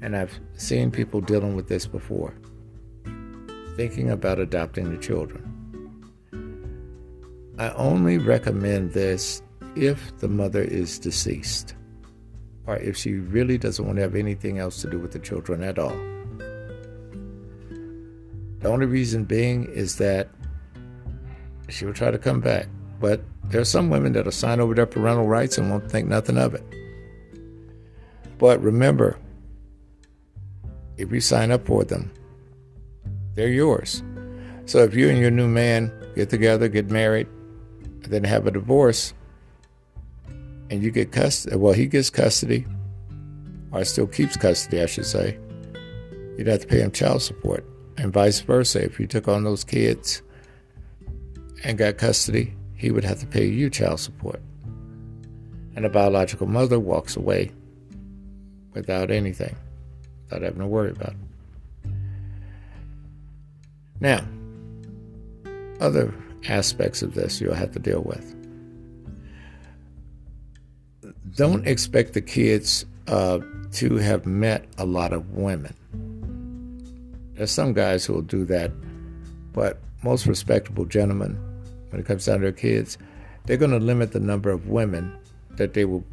[0.00, 2.34] and I've seen people dealing with this before,
[3.76, 5.47] thinking about adopting the children.
[7.58, 9.42] I only recommend this
[9.74, 11.74] if the mother is deceased
[12.66, 15.64] or if she really doesn't want to have anything else to do with the children
[15.64, 15.96] at all.
[18.60, 20.28] The only reason being is that
[21.68, 22.68] she will try to come back.
[23.00, 26.38] But there are some women that'll sign over their parental rights and won't think nothing
[26.38, 26.64] of it.
[28.38, 29.18] But remember,
[30.96, 32.12] if you sign up for them,
[33.34, 34.02] they're yours.
[34.66, 37.28] So if you and your new man get together, get married,
[38.08, 39.14] then have a divorce,
[40.70, 42.66] and you get custody, well, he gets custody,
[43.72, 45.38] or still keeps custody, I should say,
[46.36, 47.64] you'd have to pay him child support.
[47.96, 48.84] And vice versa.
[48.84, 50.22] If you took on those kids
[51.64, 54.40] and got custody, he would have to pay you child support.
[55.74, 57.50] And a biological mother walks away
[58.72, 59.56] without anything,
[60.24, 61.90] without having to worry about it.
[64.00, 64.24] Now,
[65.80, 66.14] other
[66.48, 68.34] aspects of this you'll have to deal with.
[71.36, 73.38] Don't expect the kids uh,
[73.72, 75.74] to have met a lot of women.
[77.34, 78.72] There's some guys who will do that,
[79.52, 81.38] but most respectable gentlemen
[81.90, 82.98] when it comes down to their kids,
[83.46, 85.16] they're going to limit the number of women
[85.52, 86.04] that they will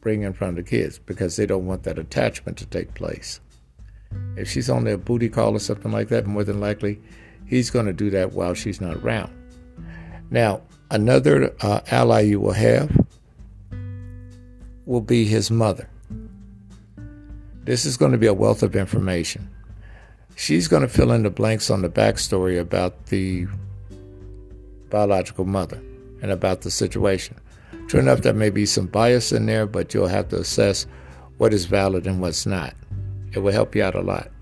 [0.00, 3.40] bring in front of the kids because they don't want that attachment to take place.
[4.36, 7.00] If she's only a booty call or something like that, more than likely
[7.46, 9.32] he's going to do that while she's not around.
[10.34, 12.90] Now, another uh, ally you will have
[14.84, 15.88] will be his mother.
[17.62, 19.48] This is going to be a wealth of information.
[20.34, 23.46] She's going to fill in the blanks on the backstory about the
[24.90, 25.80] biological mother
[26.20, 27.36] and about the situation.
[27.86, 30.84] True enough, there may be some bias in there, but you'll have to assess
[31.38, 32.74] what is valid and what's not.
[33.34, 34.32] It will help you out a lot.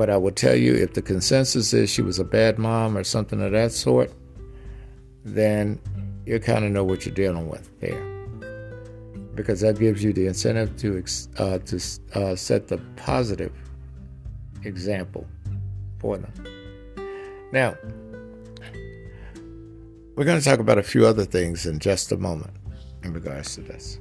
[0.00, 3.04] But I will tell you if the consensus is she was a bad mom or
[3.04, 4.10] something of that sort,
[5.26, 5.78] then
[6.24, 8.02] you kind of know what you're dealing with there.
[9.34, 11.04] Because that gives you the incentive to,
[11.36, 11.76] uh, to
[12.14, 13.52] uh, set the positive
[14.64, 15.26] example
[15.98, 16.32] for them.
[17.52, 17.76] Now,
[20.16, 22.54] we're going to talk about a few other things in just a moment
[23.04, 24.00] in regards to this.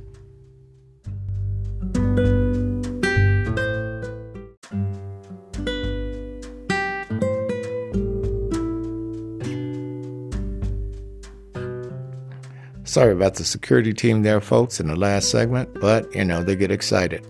[13.00, 16.54] Sorry about the security team there, folks, in the last segment, but you know, they
[16.54, 17.26] get excited.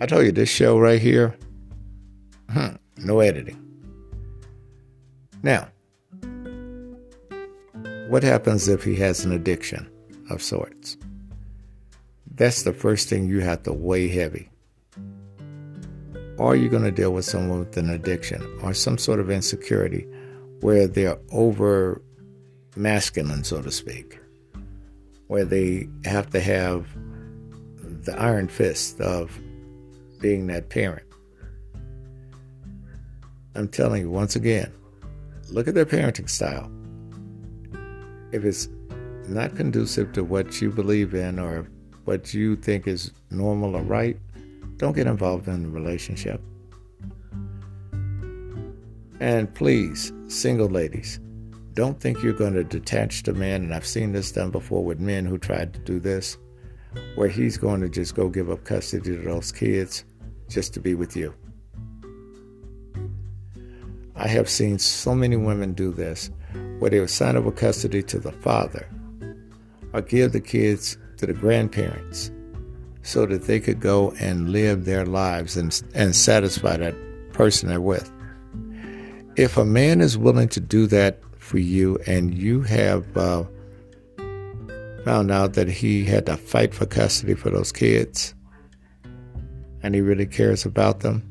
[0.00, 1.36] I told you, this show right here,
[2.48, 3.62] huh, no editing.
[5.42, 5.68] Now,
[8.08, 9.86] what happens if he has an addiction
[10.30, 10.96] of sorts?
[12.34, 14.48] That's the first thing you have to weigh heavy.
[16.38, 20.08] Are you going to deal with someone with an addiction or some sort of insecurity
[20.60, 22.00] where they're over
[22.76, 24.17] masculine, so to speak,
[25.28, 26.86] where they have to have
[28.04, 29.38] the iron fist of
[30.20, 31.06] being that parent?
[33.54, 34.72] I'm telling you once again,
[35.50, 36.70] look at their parenting style
[38.32, 38.68] if it's
[39.28, 41.66] not conducive to what you believe in or
[42.04, 44.16] what you think is normal or right,
[44.76, 46.40] don't get involved in the relationship.
[49.20, 51.20] And please, single ladies,
[51.78, 53.62] don't think you're going to detach the man.
[53.62, 56.36] And I've seen this done before with men who tried to do this,
[57.14, 60.04] where he's going to just go give up custody to those kids
[60.48, 61.32] just to be with you.
[64.16, 66.32] I have seen so many women do this,
[66.80, 68.88] where they will sign over custody to the father
[69.92, 72.32] or give the kids to the grandparents
[73.02, 76.96] so that they could go and live their lives and, and satisfy that
[77.32, 78.10] person they're with.
[79.36, 83.44] If a man is willing to do that for you and you have uh,
[85.04, 88.34] found out that he had to fight for custody for those kids
[89.82, 91.22] and he really cares about them,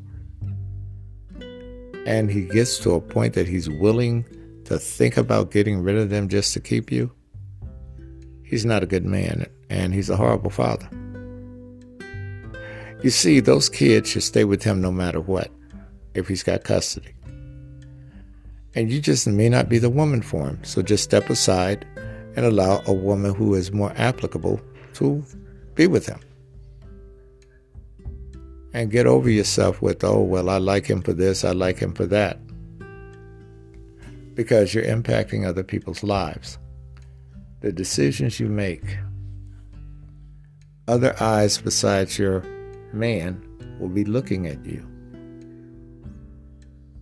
[2.05, 4.25] and he gets to a point that he's willing
[4.65, 7.11] to think about getting rid of them just to keep you,
[8.43, 10.89] he's not a good man and he's a horrible father.
[13.03, 15.51] You see, those kids should stay with him no matter what
[16.15, 17.13] if he's got custody.
[18.77, 20.63] And you just may not be the woman for him.
[20.63, 21.83] So just step aside
[22.35, 24.61] and allow a woman who is more applicable
[24.93, 25.25] to
[25.73, 26.19] be with him
[28.73, 31.91] and get over yourself with, oh, well, I like him for this, I like him
[31.95, 32.39] for that.
[34.35, 36.59] Because you're impacting other people's lives.
[37.61, 38.99] The decisions you make,
[40.87, 42.41] other eyes besides your
[42.93, 43.41] man
[43.79, 44.87] will be looking at you.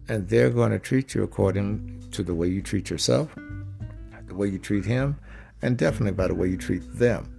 [0.07, 3.33] And they're going to treat you according to the way you treat yourself,
[4.27, 5.17] the way you treat him,
[5.61, 7.31] and definitely by the way you treat them.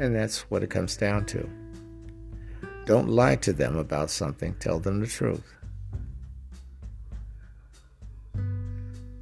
[0.00, 1.48] And that's what it comes down to.
[2.84, 5.44] Don't lie to them about something, tell them the truth.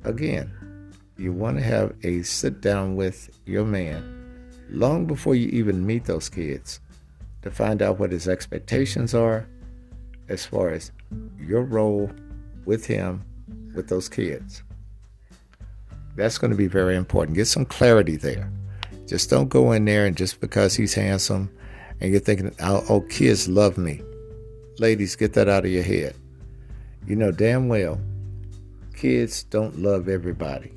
[0.04, 5.84] Again, you want to have a sit down with your man long before you even
[5.84, 6.80] meet those kids
[7.47, 9.49] to find out what his expectations are
[10.28, 10.92] as far as
[11.38, 12.11] your role
[12.64, 13.24] with him
[13.74, 14.62] with those kids.
[16.16, 17.36] That's going to be very important.
[17.36, 18.51] Get some clarity there.
[19.07, 21.51] Just don't go in there and just because he's handsome
[22.01, 24.03] and you're thinking, oh, oh, kids love me.
[24.78, 26.14] Ladies, get that out of your head.
[27.07, 28.01] You know damn well
[28.97, 30.72] kids don't love everybody.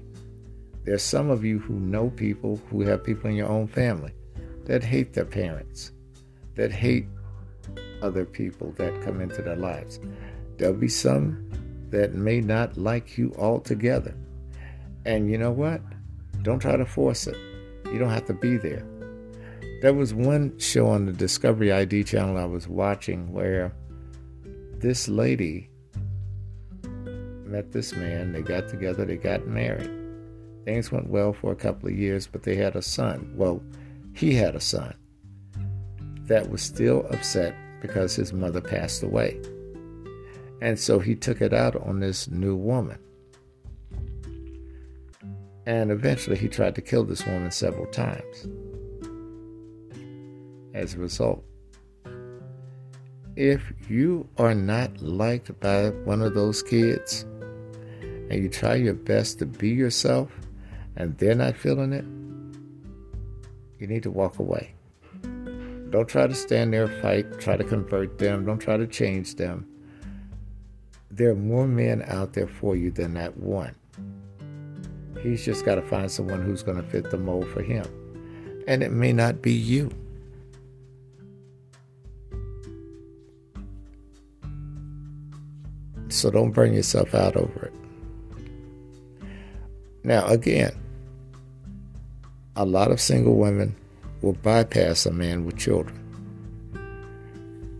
[0.83, 4.11] There's some of you who know people who have people in your own family
[4.65, 5.91] that hate their parents,
[6.59, 7.07] that hate
[8.01, 9.97] other people that come into their lives.
[10.57, 11.49] There'll be some
[11.89, 14.13] that may not like you altogether.
[15.05, 15.81] And you know what?
[16.41, 17.37] Don't try to force it.
[17.85, 18.85] You don't have to be there.
[19.81, 23.71] There was one show on the Discovery ID channel I was watching where
[24.79, 25.69] this lady
[27.45, 28.33] met this man.
[28.33, 29.91] They got together, they got married.
[30.65, 33.31] Things went well for a couple of years, but they had a son.
[33.37, 33.63] Well,
[34.13, 34.93] he had a son
[36.29, 39.39] that was still upset because his mother passed away.
[40.61, 42.99] And so he took it out on this new woman.
[45.65, 48.47] And eventually he tried to kill this woman several times.
[50.73, 51.43] As a result,
[53.35, 57.23] if you are not liked by one of those kids
[58.01, 60.31] and you try your best to be yourself
[60.95, 62.05] and they're not feeling it,
[63.79, 64.75] you need to walk away.
[65.89, 69.65] Don't try to stand there, fight, try to convert them, don't try to change them.
[71.09, 73.75] There are more men out there for you than that one.
[75.21, 77.85] He's just got to find someone who's going to fit the mold for him.
[78.67, 79.89] And it may not be you.
[86.09, 87.73] So don't burn yourself out over it.
[90.03, 90.71] Now, again,
[92.55, 93.75] a lot of single women
[94.21, 95.95] will bypass a man with children.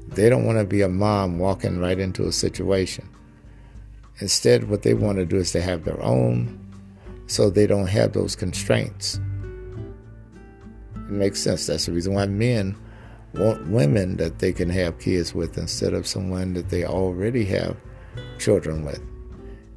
[0.10, 3.08] They don't want to be a mom walking right into a situation.
[4.20, 6.60] Instead, what they want to do is to have their own
[7.28, 9.20] so they don't have those constraints.
[10.96, 11.68] It makes sense.
[11.68, 12.76] That's the reason why men
[13.36, 17.78] want women that they can have kids with instead of someone that they already have
[18.40, 19.02] children with.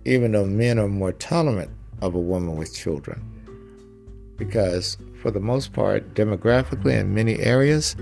[0.04, 3.22] Even though men are more tolerant of a woman with children.
[4.36, 7.94] Because, for the most part, demographically in many areas,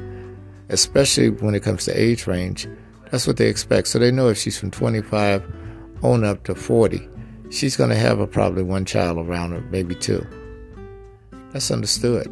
[0.71, 2.66] especially when it comes to age range,
[3.11, 3.89] that's what they expect.
[3.89, 5.45] So they know if she's from 25
[6.03, 7.07] on up to 40,
[7.51, 10.27] she's going to have a, probably one child around her, maybe two.
[11.51, 12.29] That's understood.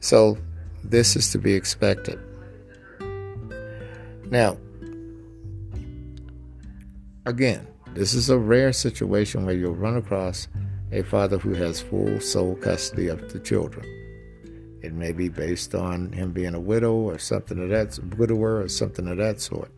[0.00, 0.36] So
[0.84, 2.18] this is to be expected.
[4.30, 4.58] Now,
[7.24, 10.46] again, This is a rare situation where you'll run across
[10.92, 13.86] a father who has full sole custody of the children.
[14.82, 18.68] It may be based on him being a widow or something of that widower or
[18.68, 19.70] something of that sort.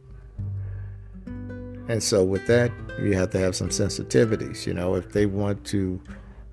[1.88, 4.66] And so with that, you have to have some sensitivities.
[4.66, 6.00] You know, if they want to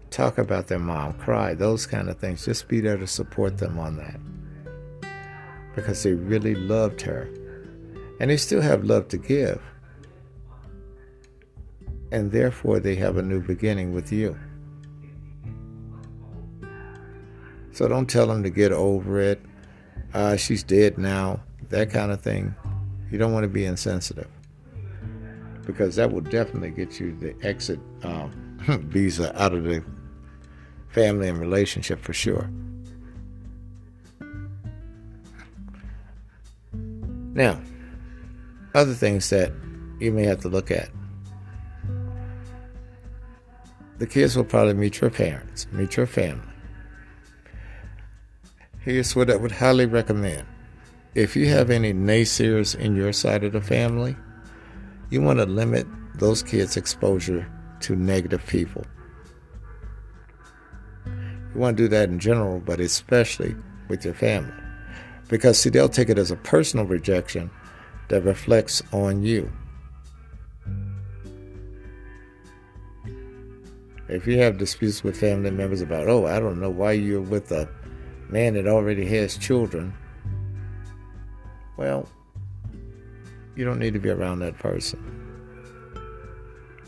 [0.09, 3.77] talk about their mom, cry, those kind of things, just be there to support them
[3.77, 4.19] on that.
[5.75, 7.29] Because they really loved her.
[8.19, 9.61] And they still have love to give.
[12.11, 14.35] And therefore, they have a new beginning with you.
[17.79, 19.41] So don't tell them to get over it.
[20.13, 21.39] Uh, she's dead now.
[21.69, 22.53] That kind of thing.
[23.09, 24.27] You don't want to be insensitive
[25.65, 28.33] because that will definitely get you the exit um,
[28.89, 29.81] visa out of the
[30.89, 32.49] family and relationship for sure.
[37.33, 37.61] Now,
[38.75, 39.53] other things that
[40.01, 40.89] you may have to look at.
[43.99, 46.48] The kids will probably meet your parents, meet your family.
[48.81, 50.47] Here's what I would highly recommend.
[51.13, 54.15] If you have any naysayers in your side of the family,
[55.09, 57.45] you want to limit those kids' exposure
[57.81, 58.85] to negative people.
[61.05, 63.53] You want to do that in general, but especially
[63.89, 64.53] with your family.
[65.27, 67.51] Because, see, they'll take it as a personal rejection
[68.07, 69.51] that reflects on you.
[74.07, 77.51] If you have disputes with family members about, oh, I don't know why you're with
[77.51, 77.69] a
[78.29, 79.93] man that already has children,
[81.77, 82.07] well,
[83.55, 84.99] you don't need to be around that person.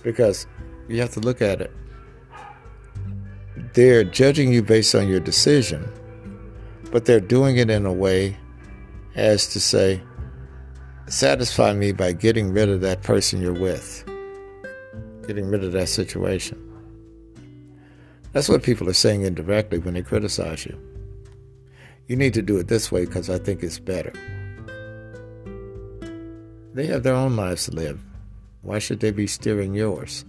[0.04, 0.48] Because
[0.88, 1.72] you have to look at it.
[3.74, 5.92] They're judging you based on your decision,
[6.92, 8.38] but they're doing it in a way
[9.16, 10.02] as to say,
[11.08, 14.06] satisfy me by getting rid of that person you're with,
[15.28, 16.58] getting rid of that situation.
[18.32, 20.78] That's what people are saying indirectly when they criticize you.
[22.12, 24.12] You need to do it this way because I think it's better.
[26.74, 28.04] They have their own lives to live.
[28.64, 30.26] Why should they be steering yours?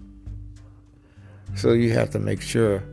[1.56, 2.84] So you have to make sure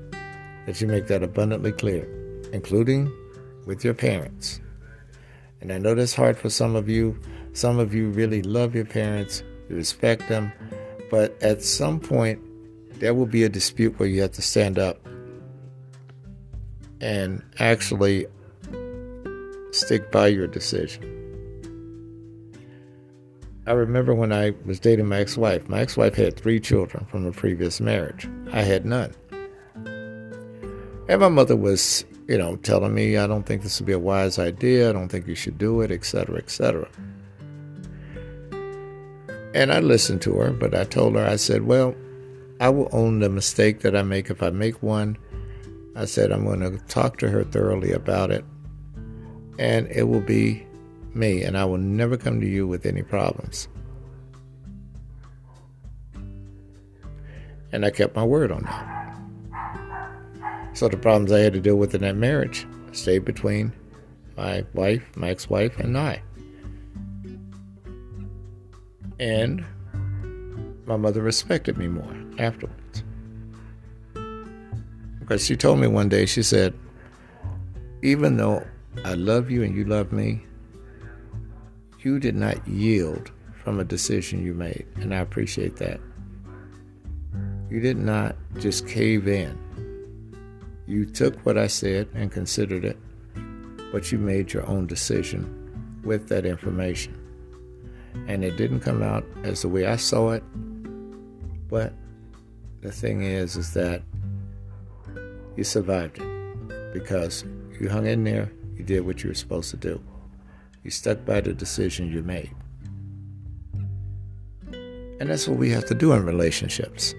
[0.65, 2.03] that you make that abundantly clear,
[2.51, 3.13] including
[3.67, 4.59] with your parents.
[5.61, 7.15] And I know that's hard for some of you.
[7.53, 10.51] Some of you really love your parents, you respect them,
[11.11, 12.41] but at some point,
[12.99, 14.97] there will be a dispute where you have to stand up
[16.99, 18.25] and actually
[19.71, 21.15] stick by your decision.
[23.67, 25.69] I remember when I was dating my ex wife.
[25.69, 28.27] My ex wife had three children from a previous marriage.
[28.51, 29.13] I had none.
[31.07, 33.99] And my mother was, you know, telling me, I don't think this would be a
[33.99, 34.89] wise idea.
[34.89, 36.87] I don't think you should do it, etc., etc.
[39.53, 41.95] And I listened to her, but I told her, I said, well,
[42.59, 45.17] I will own the mistake that I make if I make one.
[45.95, 48.45] I said, I'm going to talk to her thoroughly about it
[49.59, 50.65] and it will be
[51.13, 53.67] me, and I will never come to you with any problems.
[57.73, 58.95] And I kept my word on that.
[60.73, 63.73] So the problems I had to deal with in that marriage stayed between
[64.37, 66.21] my wife, my ex wife, and I.
[69.19, 69.65] And
[70.85, 73.03] my mother respected me more afterwards.
[75.19, 76.73] Because she told me one day, she said,
[78.01, 78.65] even though
[79.05, 80.41] I love you and you love me.
[81.99, 83.31] You did not yield
[83.63, 85.99] from a decision you made, and I appreciate that.
[87.69, 89.57] You did not just cave in.
[90.87, 92.97] You took what I said and considered it,
[93.91, 97.15] but you made your own decision with that information.
[98.27, 100.43] And it didn't come out as the way I saw it,
[101.69, 101.93] but
[102.81, 104.01] the thing is, is that
[105.55, 107.43] you survived it because
[107.79, 110.01] you hung in there you did what you were supposed to do.
[110.83, 112.55] You stuck by the decision you made.
[115.19, 117.13] And that's what we have to do in relationships.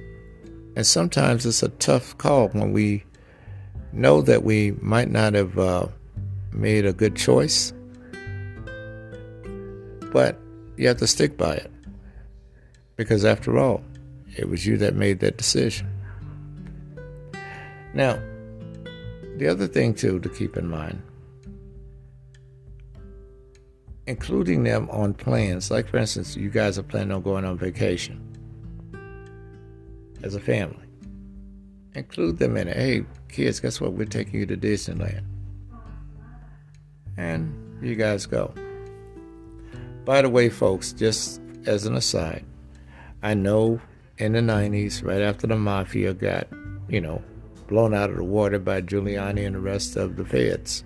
[0.74, 3.04] And sometimes it's a tough call when we
[3.92, 5.88] know that we might not have uh,
[6.52, 7.74] made a good choice,
[10.12, 10.38] but
[10.78, 11.70] you have to stick by it.
[12.96, 13.84] Because after all,
[14.38, 15.88] it was you that made that decision.
[17.92, 18.18] Now,
[19.36, 21.02] the other thing, too, to keep in mind
[24.10, 25.70] including them on plans.
[25.70, 28.20] Like, for instance, you guys are planning on going on vacation
[30.24, 30.88] as a family.
[31.94, 32.76] Include them in it.
[32.76, 33.92] Hey, kids, guess what?
[33.92, 35.24] We're taking you to Disneyland.
[37.16, 38.52] And you guys go.
[40.04, 42.44] By the way, folks, just as an aside,
[43.22, 43.80] I know
[44.18, 46.48] in the 90s, right after the mafia got,
[46.88, 47.22] you know,
[47.68, 50.82] blown out of the water by Giuliani and the rest of the feds.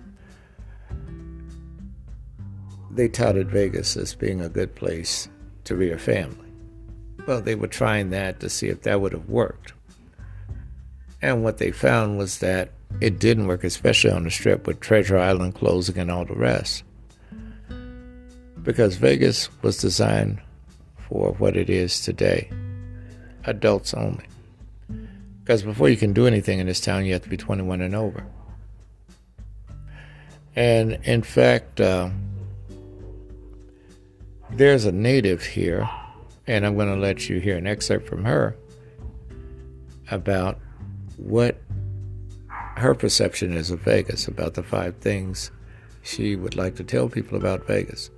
[2.95, 5.29] They touted Vegas as being a good place
[5.65, 6.49] to rear family.
[7.27, 9.73] Well, they were trying that to see if that would have worked.
[11.21, 12.71] And what they found was that
[13.01, 16.85] it didn't work, especially on the strip with Treasure Island closing and all the rest.
[18.63, 20.41] Because Vegas was designed
[21.09, 22.51] for what it is today
[23.45, 24.25] adults only.
[25.43, 27.95] Because before you can do anything in this town, you have to be 21 and
[27.95, 28.25] over.
[30.57, 32.11] And in fact, uh,
[34.57, 35.89] there's a native here,
[36.47, 38.57] and I'm going to let you hear an excerpt from her
[40.11, 40.59] about
[41.17, 41.61] what
[42.77, 45.51] her perception is of Vegas, about the five things
[46.03, 48.11] she would like to tell people about Vegas.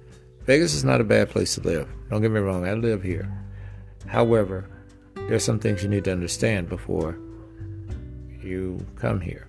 [0.44, 1.88] Vegas is not a bad place to live.
[2.10, 3.32] Don't get me wrong, I live here.
[4.06, 4.68] However,
[5.28, 7.18] there's some things you need to understand before
[8.42, 9.48] you come here.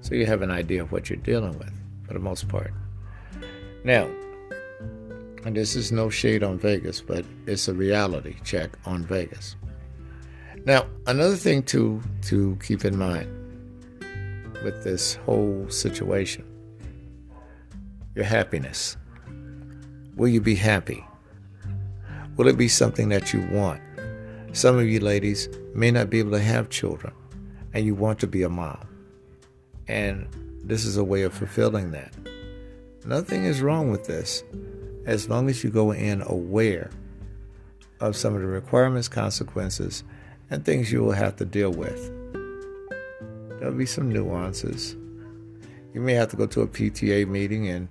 [0.00, 1.72] So you have an idea of what you're dealing with
[2.06, 2.72] for the most part.
[3.84, 4.08] Now,
[5.44, 9.56] and this is no shade on Vegas, but it's a reality check on Vegas.
[10.64, 13.28] Now, another thing to to keep in mind
[14.62, 16.44] with this whole situation,
[18.14, 18.96] your happiness.
[20.16, 21.04] Will you be happy?
[22.36, 23.80] Will it be something that you want?
[24.52, 27.12] Some of you ladies may not be able to have children
[27.72, 28.88] and you want to be a mom.
[29.86, 30.26] And
[30.64, 32.12] this is a way of fulfilling that.
[33.04, 34.42] Nothing is wrong with this
[35.08, 36.90] as long as you go in aware
[37.98, 40.04] of some of the requirements, consequences,
[40.50, 42.12] and things you will have to deal with.
[43.58, 44.96] There'll be some nuances.
[45.94, 47.88] You may have to go to a PTA meeting and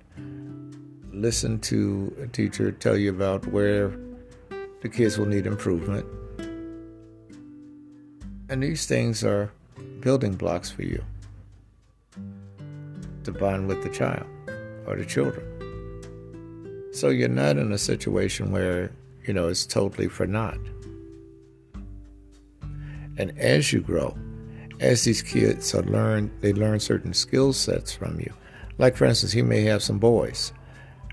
[1.12, 3.92] listen to a teacher tell you about where
[4.82, 6.06] the kids will need improvement.
[8.48, 9.50] And these things are
[9.98, 11.02] building blocks for you
[13.24, 14.26] to bond with the child
[14.86, 15.57] or the children.
[16.98, 18.90] So you're not in a situation where,
[19.24, 20.58] you know, it's totally for naught.
[23.16, 24.18] And as you grow,
[24.80, 28.32] as these kids are learn, they learn certain skill sets from you.
[28.78, 30.52] Like for instance, you may have some boys,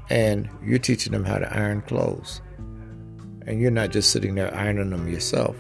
[0.10, 2.42] and you're teaching them how to iron clothes,
[3.46, 5.56] and you're not just sitting there ironing them yourself.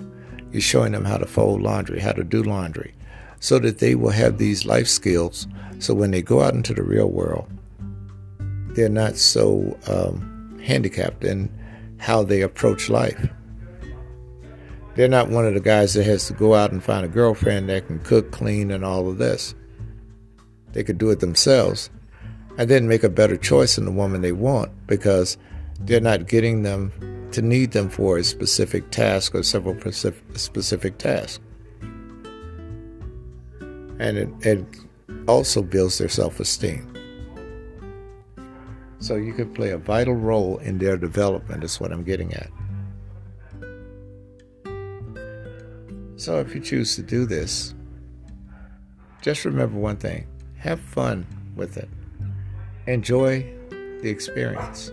[0.51, 2.95] You're showing them how to fold laundry, how to do laundry,
[3.41, 5.45] so that they will have these life skills.
[5.78, 7.47] So when they go out into the real world,
[8.76, 11.49] they're not so um, handicapped in
[11.97, 13.30] how they approach life.
[14.95, 17.69] They're not one of the guys that has to go out and find a girlfriend
[17.69, 19.55] that can cook, clean, and all of this.
[20.71, 21.89] They could do it themselves
[22.57, 25.38] and then make a better choice in the woman they want because
[25.82, 26.91] they're not getting them
[27.32, 31.43] to need them for a specific task or several specific tasks.
[33.99, 34.65] And it, it
[35.28, 36.95] also builds their self esteem.
[39.00, 42.50] So you could play a vital role in their development, is what I'm getting at.
[46.18, 47.76] So if you choose to do this,
[49.22, 50.28] just remember one thing
[50.58, 51.26] have fun
[51.56, 51.89] with it,
[52.88, 54.91] enjoy the experience.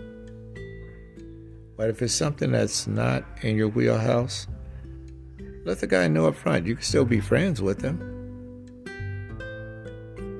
[1.75, 4.47] But if it's something that's not in your wheelhouse,
[5.65, 6.67] let the guy know up front.
[6.67, 8.12] You can still be friends with him.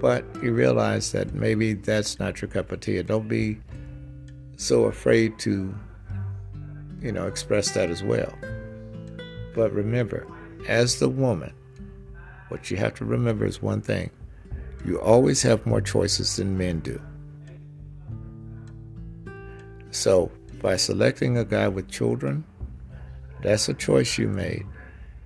[0.04, 3.02] But you realize that maybe that's not your cup of tea.
[3.04, 3.62] Don't be
[4.58, 5.74] so afraid to,
[7.00, 8.34] you know, express that as well.
[9.56, 10.28] But remember,
[10.68, 11.54] as the woman,
[12.50, 14.10] what you have to remember is one thing
[14.84, 17.02] you always have more choices than men do.
[19.92, 20.30] So,
[20.62, 22.44] by selecting a guy with children,
[23.42, 24.66] that's a choice you made.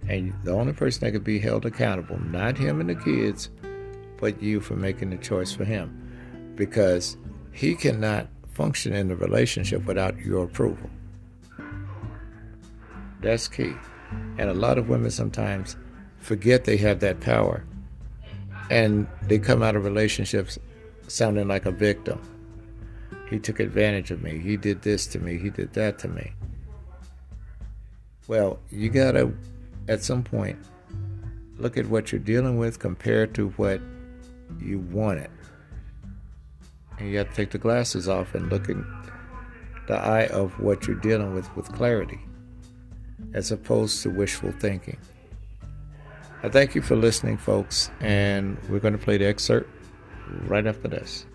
[0.08, 3.50] And the only person that could be held accountable, not him and the kids,
[4.18, 6.53] but you for making the choice for him.
[6.55, 7.18] Because
[7.51, 10.89] he cannot function in the relationship without your approval.
[13.22, 13.74] That's key.
[14.38, 15.76] And a lot of women sometimes
[16.20, 17.63] forget they have that power.
[18.70, 20.59] And they come out of relationships
[21.07, 22.22] sounding like a victim.
[23.30, 24.39] He took advantage of me.
[24.39, 25.38] He did this to me.
[25.38, 26.34] He did that to me.
[28.28, 29.34] Well, you got to,
[29.88, 30.57] at some point,
[31.57, 33.82] look at what you're dealing with compared to what
[34.60, 35.30] you wanted.
[37.00, 38.86] And you have to take the glasses off and look in
[39.88, 42.20] the eye of what you're dealing with with clarity
[43.34, 44.98] as opposed to wishful thinking.
[46.43, 49.70] I thank you for listening, folks, and we're going to play the excerpt
[50.43, 51.26] right after this.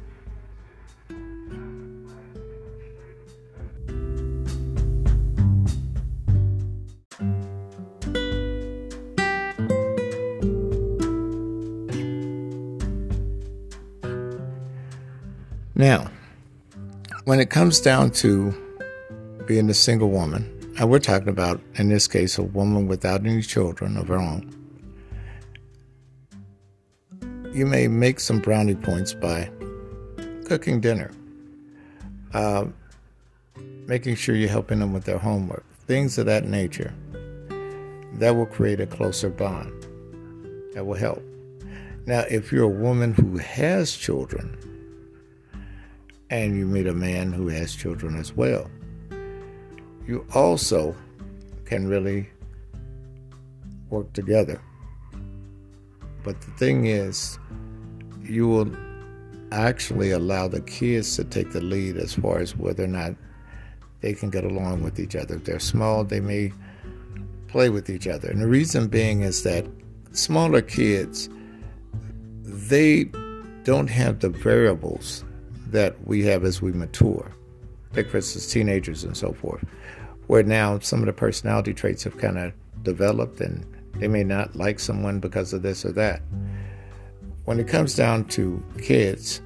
[15.82, 16.12] Now,
[17.24, 18.54] when it comes down to
[19.48, 23.42] being a single woman, and we're talking about, in this case, a woman without any
[23.42, 24.48] children of her own,
[27.52, 29.50] you may make some brownie points by
[30.44, 31.10] cooking dinner,
[32.32, 32.66] uh,
[33.88, 36.94] making sure you're helping them with their homework, things of that nature.
[38.20, 39.72] That will create a closer bond.
[40.74, 41.24] That will help.
[42.06, 44.56] Now, if you're a woman who has children
[46.32, 48.70] and you meet a man who has children as well,
[50.06, 50.96] you also
[51.66, 52.26] can really
[53.90, 54.58] work together.
[56.24, 57.38] But the thing is,
[58.22, 58.74] you will
[59.52, 63.14] actually allow the kids to take the lead as far as whether or not
[64.00, 65.34] they can get along with each other.
[65.34, 66.50] If they're small, they may
[67.48, 68.30] play with each other.
[68.30, 69.66] And the reason being is that
[70.12, 71.28] smaller kids,
[72.42, 73.04] they
[73.64, 75.24] don't have the variables
[75.72, 77.32] that we have as we mature.
[77.92, 79.64] Take, for instance, teenagers and so forth,
[80.28, 82.52] where now some of the personality traits have kind of
[82.82, 86.22] developed and they may not like someone because of this or that.
[87.44, 89.42] When it comes down to kids,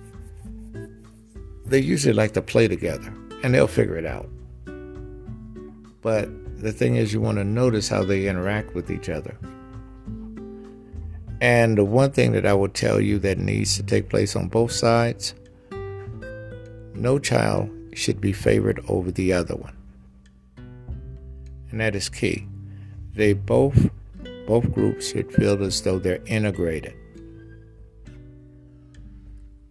[1.64, 3.12] they usually like to play together
[3.42, 4.28] and they'll figure it out.
[6.02, 6.28] But
[6.60, 9.36] the thing is, you want to notice how they interact with each other.
[11.40, 14.48] And the one thing that I will tell you that needs to take place on
[14.48, 15.34] both sides
[16.98, 19.76] no child should be favored over the other one.
[21.70, 22.46] And that is key.
[23.14, 23.90] They both
[24.46, 26.94] both groups should feel as though they're integrated.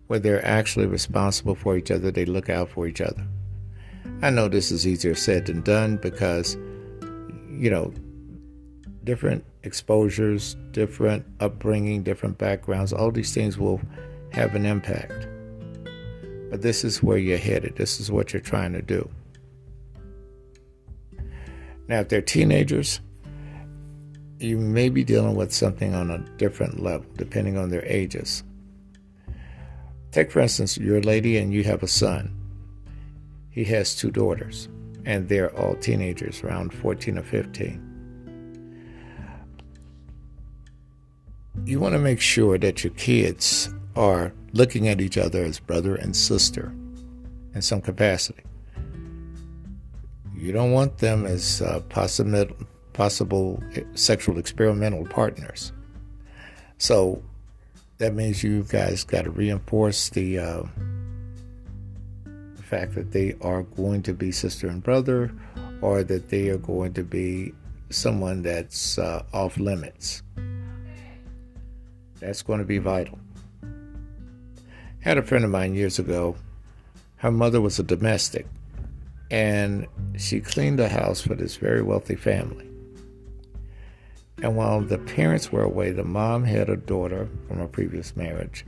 [0.08, 3.26] Where they're actually responsible for each other, they look out for each other.
[4.22, 6.56] I know this is easier said than done because,
[7.50, 7.94] you know,
[9.04, 13.82] different exposures, different upbringing, different backgrounds, all these things will
[14.32, 15.28] have an impact.
[16.50, 19.10] But this is where you're headed, this is what you're trying to do.
[21.88, 23.00] Now, if they're teenagers,
[24.40, 28.44] you may be dealing with something on a different level depending on their ages.
[30.12, 32.34] Take, for instance, you're a lady and you have a son.
[33.50, 34.70] He has two daughters,
[35.06, 37.82] and they're all teenagers, around 14 or 15.
[41.66, 45.96] You want to make sure that your kids are looking at each other as brother
[45.96, 46.74] and sister
[47.54, 48.44] in some capacity.
[50.34, 52.56] You don't want them as uh, possible
[52.94, 53.62] possible
[53.94, 55.74] sexual experimental partners.
[56.78, 57.22] So
[57.98, 60.64] that means you guys got to reinforce the, uh,
[62.24, 65.34] the fact that they are going to be sister and brother,
[65.82, 67.54] or that they are going to be
[67.90, 70.24] someone that's uh, off limits.
[72.22, 73.20] That's going to be vital.
[75.06, 76.36] Had a friend of mine years ago.
[77.18, 78.48] Her mother was a domestic,
[79.30, 79.86] and
[80.18, 82.68] she cleaned the house for this very wealthy family.
[84.42, 88.66] And while the parents were away, the mom had a daughter from a previous marriage.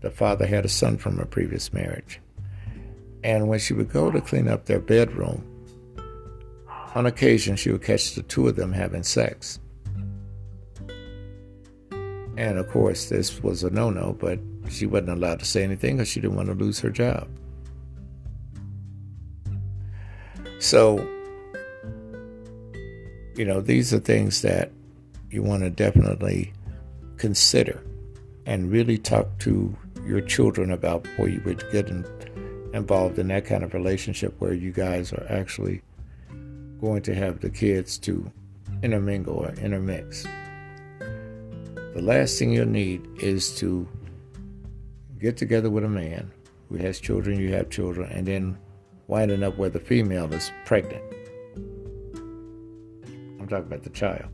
[0.00, 2.20] The father had a son from a previous marriage.
[3.22, 5.44] And when she would go to clean up their bedroom,
[6.94, 9.60] on occasion she would catch the two of them having sex.
[12.38, 14.38] And of course, this was a no no, but
[14.68, 17.28] she wasn't allowed to say anything because she didn't want to lose her job.
[20.58, 20.98] So,
[23.36, 24.72] you know, these are things that
[25.30, 26.52] you want to definitely
[27.18, 27.82] consider
[28.46, 32.06] and really talk to your children about before you would get in,
[32.72, 35.82] involved in that kind of relationship where you guys are actually
[36.80, 38.30] going to have the kids to
[38.82, 40.26] intermingle or intermix.
[40.98, 43.88] The last thing you'll need is to
[45.26, 46.30] get together with a man
[46.68, 48.56] who has children, you have children, and then
[49.08, 51.02] winding up where the female is pregnant.
[53.40, 54.28] I'm talking about the child.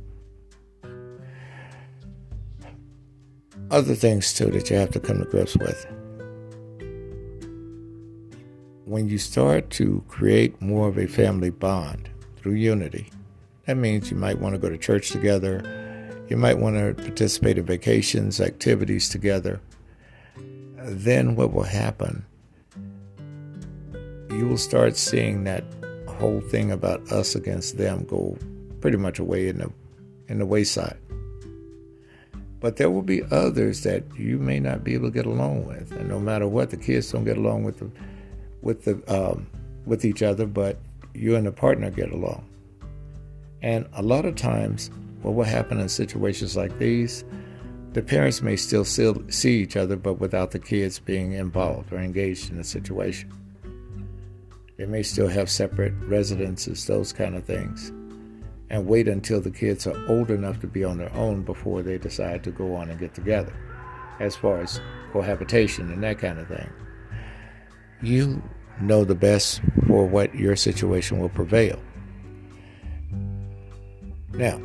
[3.72, 5.86] other things too that you have to come to grips with.
[8.84, 13.10] When you start to create more of a family bond through unity,
[13.64, 15.62] that means you might want to go to church together,
[16.28, 19.58] you might want to participate in vacations, activities together.
[20.84, 22.24] Then what will happen?
[24.30, 25.64] You will start seeing that
[26.08, 28.36] whole thing about us against them go
[28.80, 29.72] pretty much away in the
[30.28, 30.98] in the wayside.
[32.60, 35.90] But there will be others that you may not be able to get along with,
[35.92, 37.90] and no matter what, the kids don't get along with the,
[38.60, 39.48] with the um,
[39.84, 40.78] with each other, but
[41.12, 42.44] you and the partner get along.
[43.62, 44.90] And a lot of times,
[45.22, 47.24] what will happen in situations like these,
[47.92, 52.50] the parents may still see each other, but without the kids being involved or engaged
[52.50, 53.30] in the situation.
[54.78, 57.92] They may still have separate residences, those kind of things,
[58.70, 61.98] and wait until the kids are old enough to be on their own before they
[61.98, 63.52] decide to go on and get together,
[64.18, 64.80] as far as
[65.12, 66.70] cohabitation and that kind of thing.
[68.00, 68.42] You
[68.80, 71.78] know the best for what your situation will prevail.
[74.32, 74.58] Now,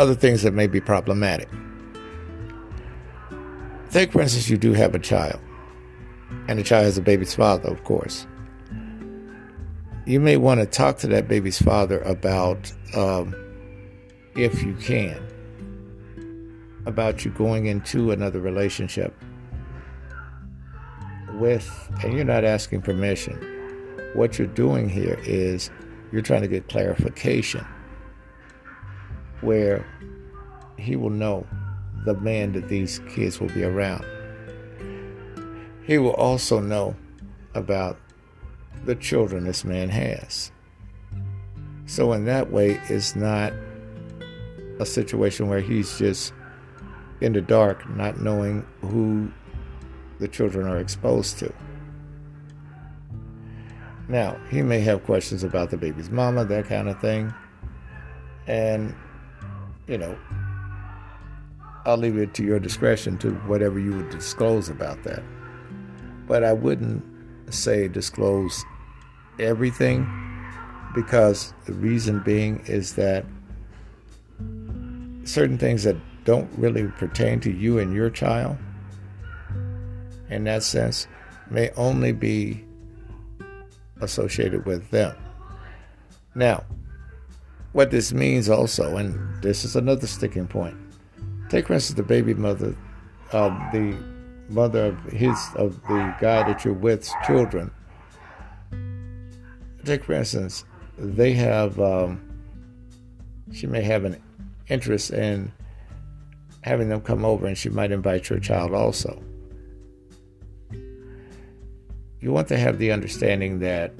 [0.00, 1.48] other things that may be problematic.
[3.90, 5.38] Think, for instance, you do have a child,
[6.48, 8.26] and the child has a baby's father, of course.
[10.06, 13.34] You may want to talk to that baby's father about, um,
[14.36, 15.20] if you can,
[16.86, 19.14] about you going into another relationship
[21.34, 21.68] with,
[22.02, 23.38] and you're not asking permission.
[24.14, 25.70] What you're doing here is
[26.10, 27.66] you're trying to get clarification
[29.40, 29.86] where
[30.78, 31.46] he will know
[32.04, 34.04] the man that these kids will be around.
[35.84, 36.96] He will also know
[37.54, 37.98] about
[38.84, 40.52] the children this man has.
[41.86, 43.52] So, in that way, it's not
[44.78, 46.32] a situation where he's just
[47.20, 49.30] in the dark, not knowing who
[50.20, 51.52] the children are exposed to.
[54.08, 57.32] Now, he may have questions about the baby's mama, that kind of thing.
[58.46, 58.94] And
[59.90, 60.16] you know,
[61.84, 65.22] I'll leave it to your discretion to whatever you would disclose about that.
[66.28, 67.02] But I wouldn't
[67.52, 68.64] say disclose
[69.40, 70.08] everything
[70.94, 73.24] because the reason being is that
[75.24, 78.58] certain things that don't really pertain to you and your child,
[80.28, 81.08] in that sense,
[81.50, 82.64] may only be
[84.00, 85.16] associated with them.
[86.36, 86.64] Now,
[87.72, 90.76] what this means also, and this is another sticking point.
[91.48, 92.76] Take for instance the baby mother,
[93.32, 93.96] uh, the
[94.48, 97.70] mother of his of the guy that you're with's children.
[99.84, 100.64] Take for instance,
[100.98, 102.20] they have um,
[103.52, 104.20] she may have an
[104.68, 105.52] interest in
[106.62, 109.22] having them come over, and she might invite your child also.
[112.20, 113.92] You want to have the understanding that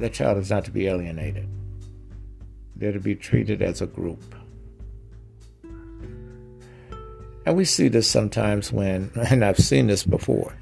[0.00, 1.48] that child is not to be alienated.
[2.74, 4.34] They're to be treated as a group.
[7.46, 10.54] And we see this sometimes when, and I've seen this before,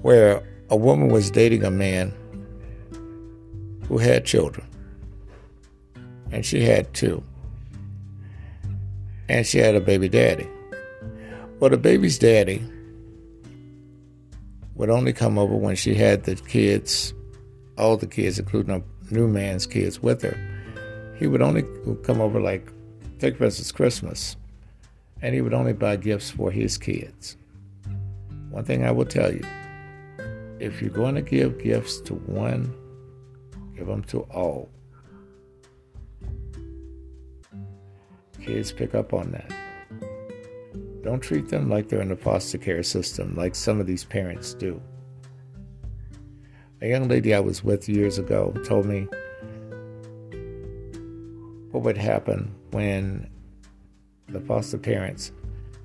[0.00, 2.12] where a woman was dating a man
[3.88, 4.66] who had children.
[6.32, 7.22] And she had two.
[9.28, 10.48] And she had a baby daddy.
[11.60, 12.62] Well, the baby's daddy
[14.74, 17.14] would only come over when she had the kids
[17.76, 20.36] all the kids, including a new man's kids, with her.
[21.16, 21.64] He would only
[22.02, 22.72] come over like
[23.18, 24.36] take for instance Christmas,
[25.22, 27.36] and he would only buy gifts for his kids.
[28.50, 29.44] One thing I will tell you:
[30.60, 32.74] if you're going to give gifts to one,
[33.76, 34.68] give them to all.
[38.40, 39.50] Kids pick up on that.
[41.02, 44.54] Don't treat them like they're in the foster care system, like some of these parents
[44.54, 44.80] do.
[46.84, 49.08] A young lady I was with years ago told me
[51.70, 53.26] what would happen when
[54.28, 55.32] the foster parents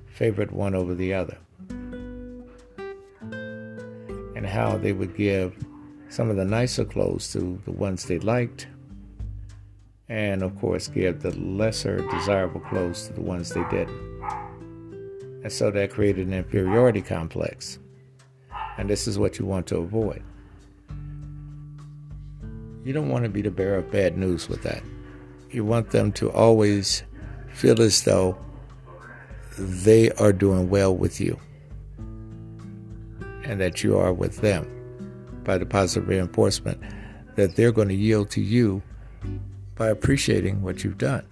[0.04, 1.38] favored one over the other,
[3.30, 5.56] and how they would give
[6.10, 8.68] some of the nicer clothes to the ones they liked,
[10.10, 14.20] and of course, give the lesser desirable clothes to the ones they didn't.
[15.44, 17.78] And so that created an inferiority complex.
[18.76, 20.22] And this is what you want to avoid.
[22.84, 24.82] You don't want to be the bearer of bad news with that.
[25.50, 27.02] You want them to always
[27.52, 28.38] feel as though
[29.58, 31.38] they are doing well with you
[33.44, 34.66] and that you are with them
[35.44, 36.80] by the positive reinforcement
[37.36, 38.82] that they're going to yield to you
[39.74, 41.24] by appreciating what you've done.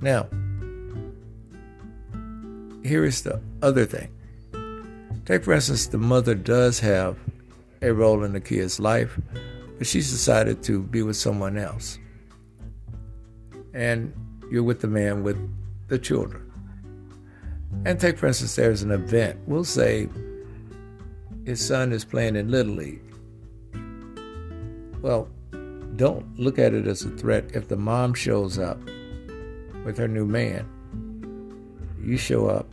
[0.00, 0.28] Now,
[2.82, 4.08] here is the other thing.
[5.24, 7.16] Take, for instance, the mother does have
[7.80, 9.20] a role in the kid's life,
[9.82, 11.98] but she's decided to be with someone else.
[13.74, 14.14] And
[14.48, 15.36] you're with the man with
[15.88, 16.52] the children.
[17.84, 19.40] And take, for instance, there's an event.
[19.48, 20.08] We'll say
[21.44, 23.02] his son is playing in Little League.
[25.00, 25.28] Well,
[25.96, 27.50] don't look at it as a threat.
[27.52, 28.78] If the mom shows up
[29.84, 30.64] with her new man,
[32.00, 32.72] you show up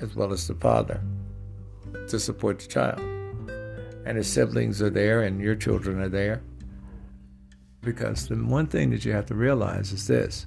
[0.00, 1.02] as well as the father
[2.06, 3.11] to support the child
[4.04, 6.42] and his siblings are there and your children are there,
[7.82, 10.46] Because the one thing that you have to realize is this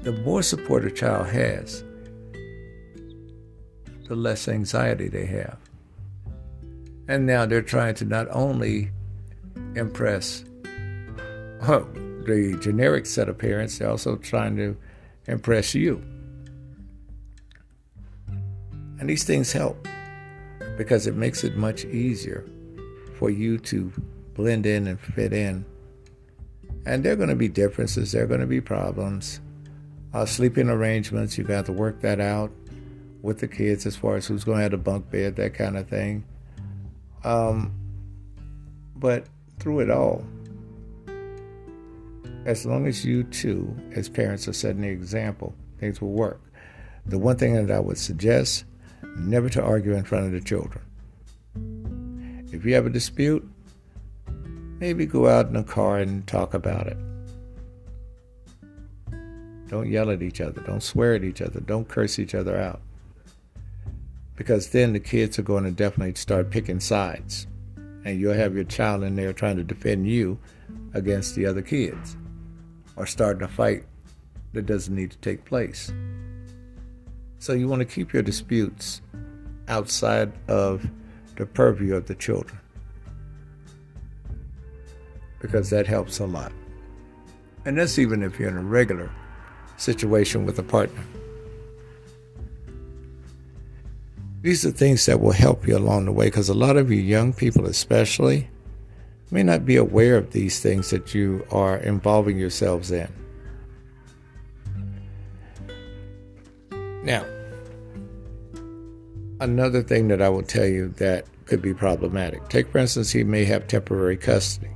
[0.00, 1.82] the more support a child has,
[4.06, 5.58] the less anxiety they have.
[7.08, 8.90] And now they're trying to not only
[9.74, 10.44] impress
[11.62, 11.88] oh,
[12.26, 14.76] the generic set of parents, they're also trying to
[15.26, 16.02] impress you.
[18.98, 19.86] And these things help
[20.76, 22.48] because it makes it much easier
[23.18, 23.92] for you to
[24.34, 25.64] blend in and fit in.
[26.84, 29.40] And there are going to be differences, there are going to be problems.
[30.14, 32.50] Uh, sleeping arrangements—you've got to work that out
[33.22, 35.76] with the kids as far as who's going to have a bunk bed, that kind
[35.76, 36.24] of thing.
[37.24, 37.74] Um,
[38.94, 39.26] but
[39.58, 40.24] through it all,
[42.44, 46.40] as long as you two, as parents, are setting the example, things will work.
[47.04, 48.64] The one thing that I would suggest
[49.16, 50.82] never to argue in front of the children.
[52.52, 53.48] If you have a dispute,
[54.78, 56.96] maybe go out in the car and talk about it.
[59.68, 60.60] Don't yell at each other.
[60.62, 61.60] Don't swear at each other.
[61.60, 62.80] Don't curse each other out.
[64.36, 67.46] Because then the kids are going to definitely start picking sides.
[68.04, 70.38] And you'll have your child in there trying to defend you
[70.94, 72.16] against the other kids
[72.94, 73.84] or starting a fight
[74.52, 75.92] that doesn't need to take place.
[77.38, 79.02] So you want to keep your disputes
[79.68, 80.88] outside of
[81.36, 82.58] the purview of the children
[85.40, 86.52] because that helps a lot.
[87.64, 89.10] And that's even if you're in a regular
[89.76, 91.02] situation with a partner.
[94.42, 97.00] These are things that will help you along the way because a lot of you
[97.00, 98.48] young people, especially,
[99.30, 103.12] may not be aware of these things that you are involving yourselves in.
[107.06, 107.24] Now,
[109.38, 112.48] another thing that I will tell you that could be problematic.
[112.48, 114.72] Take, for instance, he may have temporary custody.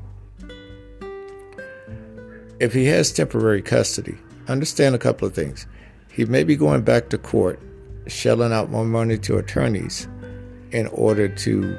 [2.61, 4.16] If he has temporary custody,
[4.47, 5.66] understand a couple of things.
[6.09, 7.59] He may be going back to court,
[8.07, 10.07] shelling out more money to attorneys
[10.70, 11.77] in order to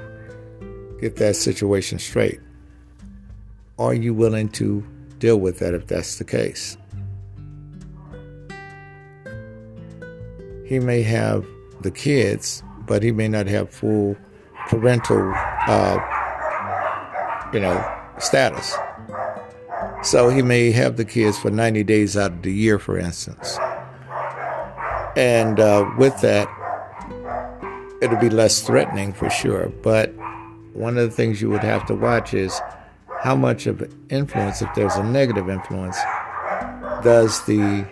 [1.00, 2.42] get that situation straight.
[3.80, 4.86] Are you willing to
[5.18, 6.76] deal with that if that's the case?
[10.72, 11.46] He may have
[11.82, 14.16] the kids, but he may not have full
[14.70, 15.34] parental,
[15.68, 16.00] uh,
[17.52, 17.76] you know,
[18.20, 18.78] status.
[20.02, 23.58] So he may have the kids for 90 days out of the year, for instance.
[25.18, 26.48] And uh, with that,
[28.02, 29.68] it'll be less threatening for sure.
[29.84, 30.14] But
[30.72, 32.62] one of the things you would have to watch is
[33.20, 35.98] how much of influence, if there's a negative influence,
[37.04, 37.86] does the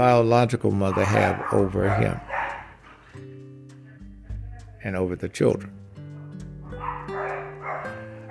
[0.00, 2.18] biological mother have over him
[4.82, 5.70] and over the children.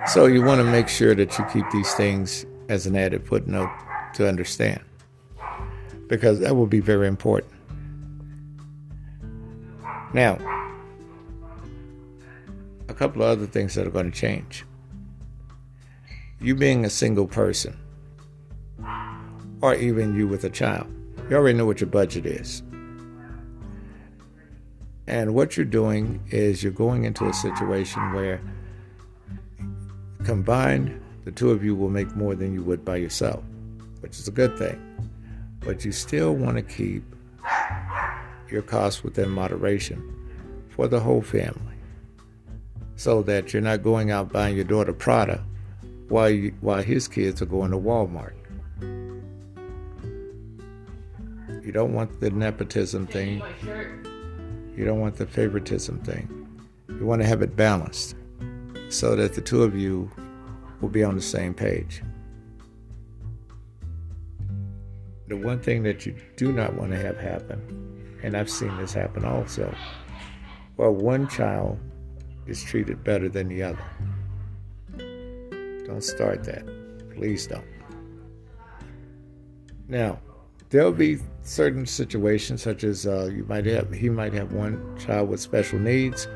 [0.08, 3.70] So you want to make sure that you keep these things as an added footnote
[4.14, 4.80] to understand,
[6.08, 7.52] because that will be very important.
[10.12, 10.38] Now,
[12.88, 14.64] a couple of other things that are going to change.
[16.40, 17.78] You being a single person,
[19.60, 20.92] or even you with a child,
[21.30, 22.62] you already know what your budget is.
[25.06, 28.40] And what you're doing is you're going into a situation where
[30.24, 33.44] combined, the two of you will make more than you would by yourself,
[34.00, 34.80] which is a good thing.
[35.60, 37.04] But you still want to keep
[38.50, 40.02] your costs within moderation
[40.70, 41.76] for the whole family
[42.96, 45.44] so that you're not going out buying your daughter Prada
[46.08, 48.34] while, you, while his kids are going to Walmart.
[51.70, 53.40] You don't want the nepotism thing.
[54.76, 56.58] You don't want the favoritism thing.
[56.88, 58.16] You want to have it balanced
[58.88, 60.10] so that the two of you
[60.80, 62.02] will be on the same page.
[65.28, 68.92] The one thing that you do not want to have happen, and I've seen this
[68.92, 69.72] happen also,
[70.76, 71.78] well, one child
[72.48, 73.84] is treated better than the other.
[75.86, 76.66] Don't start that.
[77.14, 77.62] Please don't.
[79.86, 80.18] Now,
[80.70, 85.28] there'll be certain situations such as uh, you might have he might have one child
[85.28, 86.26] with special needs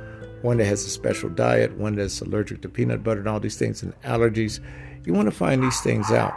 [0.42, 3.56] one that has a special diet one that's allergic to peanut butter and all these
[3.56, 4.60] things and allergies.
[5.06, 6.34] You want to find these things out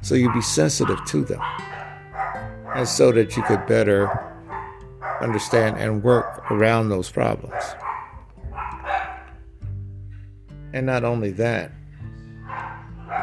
[0.00, 1.40] so you be sensitive to them
[2.74, 4.08] and so that you could better
[5.20, 7.62] understand and work around those problems.
[10.72, 11.72] And not only that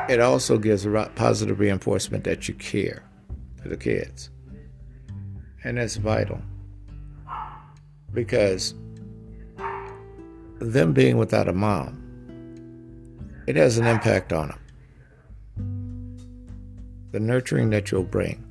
[0.10, 3.06] it also gives a positive reinforcement that you care
[3.68, 4.30] the kids
[5.64, 6.41] and that's vital
[8.14, 8.73] because
[10.60, 12.03] them being without a mom,
[13.48, 14.60] it has an impact on them.
[17.11, 18.44] the nurturing that you'll bring,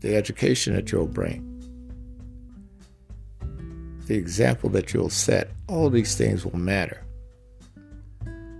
[0.00, 1.46] the education that you'll bring,
[4.06, 7.04] the example that you'll set, all these things will matter.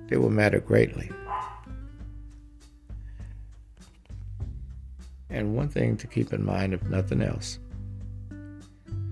[0.09, 1.11] They will matter greatly.
[5.31, 7.59] And one thing to keep in mind, if nothing else,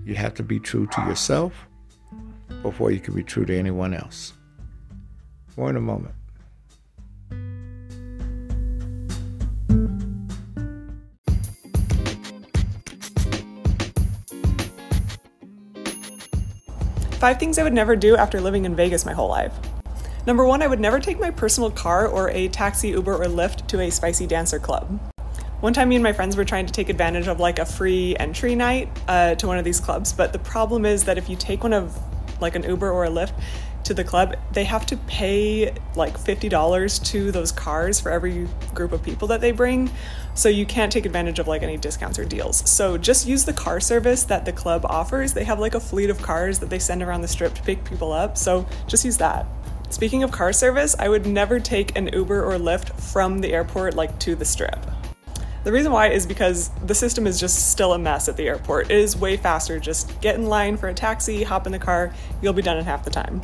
[0.05, 1.53] you have to be true to yourself
[2.61, 4.33] before you can be true to anyone else.
[5.55, 6.15] More in a moment.
[17.19, 19.53] Five things I would never do after living in Vegas my whole life.
[20.25, 23.67] Number one, I would never take my personal car or a taxi, Uber, or Lyft
[23.67, 24.99] to a spicy dancer club.
[25.61, 28.15] One time, me and my friends were trying to take advantage of like a free
[28.17, 31.35] entry night uh, to one of these clubs, but the problem is that if you
[31.35, 31.99] take one of
[32.41, 33.33] like an Uber or a Lyft
[33.83, 38.93] to the club, they have to pay like $50 to those cars for every group
[38.93, 39.91] of people that they bring.
[40.33, 42.69] So you can't take advantage of like any discounts or deals.
[42.69, 45.33] So just use the car service that the club offers.
[45.33, 47.83] They have like a fleet of cars that they send around the strip to pick
[47.83, 48.37] people up.
[48.37, 49.45] So just use that.
[49.89, 53.95] Speaking of car service, I would never take an Uber or Lyft from the airport
[53.95, 54.85] like to the strip.
[55.63, 58.89] The reason why is because the system is just still a mess at the airport.
[58.89, 59.77] It is way faster.
[59.77, 62.85] Just get in line for a taxi, hop in the car, you'll be done in
[62.85, 63.41] half the time.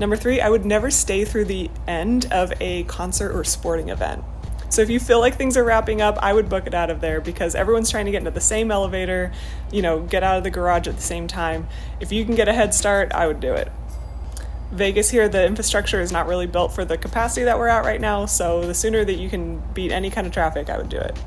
[0.00, 4.24] Number three, I would never stay through the end of a concert or sporting event.
[4.70, 7.00] So if you feel like things are wrapping up, I would book it out of
[7.00, 9.32] there because everyone's trying to get into the same elevator,
[9.72, 11.68] you know, get out of the garage at the same time.
[12.00, 13.72] If you can get a head start, I would do it.
[14.72, 18.00] Vegas here, the infrastructure is not really built for the capacity that we're at right
[18.00, 20.98] now, so the sooner that you can beat any kind of traffic, I would do
[20.98, 21.18] it.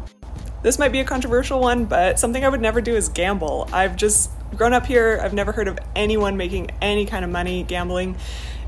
[0.61, 3.67] This might be a controversial one, but something I would never do is gamble.
[3.73, 7.63] I've just grown up here, I've never heard of anyone making any kind of money
[7.63, 8.15] gambling.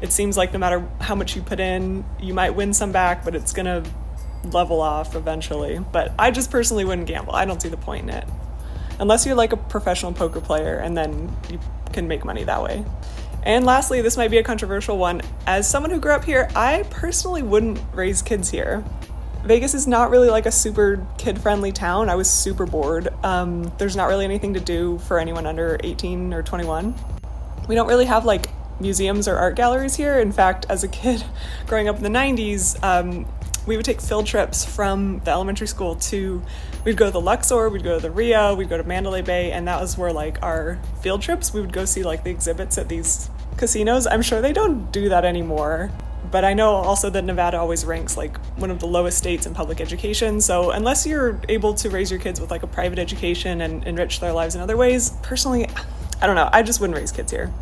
[0.02, 3.24] It seems like no matter how much you put in, you might win some back,
[3.24, 3.84] but it's gonna
[4.46, 5.80] level off eventually.
[5.92, 7.36] But I just personally wouldn't gamble.
[7.36, 8.28] I don't see the point in it.
[9.00, 11.60] Unless you're like a professional poker player and then you
[11.92, 12.84] can make money that way.
[13.46, 15.22] And lastly, this might be a controversial one.
[15.46, 18.84] As someone who grew up here, I personally wouldn't raise kids here.
[19.44, 22.10] Vegas is not really like a super kid friendly town.
[22.10, 23.10] I was super bored.
[23.24, 26.96] Um, there's not really anything to do for anyone under 18 or 21.
[27.68, 28.48] We don't really have like
[28.80, 30.20] museums or art galleries here.
[30.20, 31.24] In fact, as a kid
[31.68, 33.26] growing up in the 90s, um,
[33.66, 36.42] we would take field trips from the elementary school to
[36.86, 39.52] we'd go to the Luxor, we'd go to the Rio, we'd go to Mandalay Bay,
[39.52, 41.54] and that was where like our field trips.
[41.54, 44.08] We would go see like the exhibits at these casinos.
[44.08, 45.92] I'm sure they don't do that anymore.
[46.32, 49.54] But I know also that Nevada always ranks like one of the lowest states in
[49.54, 50.42] public education.
[50.42, 54.20] So unless you're able to raise your kids with like a private education and enrich
[54.20, 55.68] their lives in other ways, personally,
[56.22, 56.50] I don't know.
[56.52, 57.54] I just wouldn't raise kids here.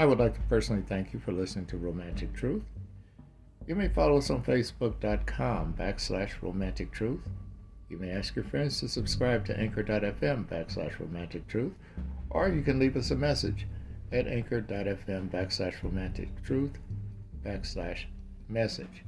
[0.00, 2.62] I would like to personally thank you for listening to Romantic Truth.
[3.66, 7.20] You may follow us on Facebook.com backslash Romantic Truth.
[7.90, 11.74] You may ask your friends to subscribe to Anchor.fm backslash Romantic Truth,
[12.30, 13.66] or you can leave us a message
[14.10, 16.78] at Anchor.fm backslash Romantic Truth
[17.44, 18.04] backslash
[18.48, 19.04] message.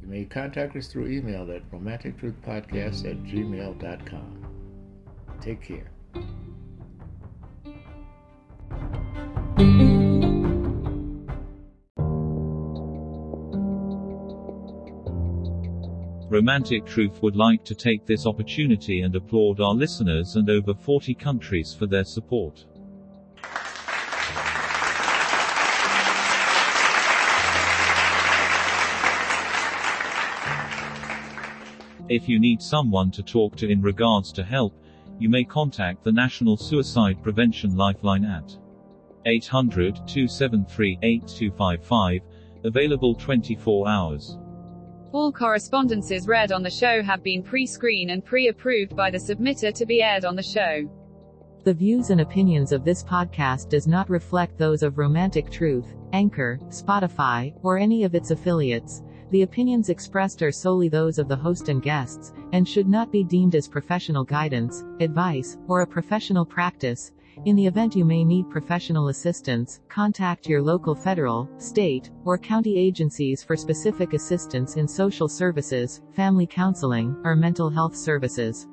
[0.00, 4.46] You may contact us through email at romantictruthpodcast at gmail.com.
[5.40, 5.92] Take care.
[16.32, 21.12] Romantic Truth would like to take this opportunity and applaud our listeners and over 40
[21.14, 22.64] countries for their support.
[32.08, 34.72] If you need someone to talk to in regards to help,
[35.18, 38.56] you may contact the National Suicide Prevention Lifeline at
[39.26, 42.22] 800 273 8255,
[42.64, 44.38] available 24 hours.
[45.12, 49.84] All correspondences read on the show have been pre-screened and pre-approved by the submitter to
[49.84, 50.88] be aired on the show.
[51.64, 56.58] The views and opinions of this podcast does not reflect those of Romantic Truth, Anchor,
[56.68, 59.02] Spotify, or any of its affiliates.
[59.32, 63.22] The opinions expressed are solely those of the host and guests, and should not be
[63.22, 67.12] deemed as professional guidance, advice, or a professional practice.
[67.44, 72.78] In the event you may need professional assistance, contact your local federal, state, or county
[72.78, 78.68] agencies for specific assistance in social services, family counseling, or mental health services.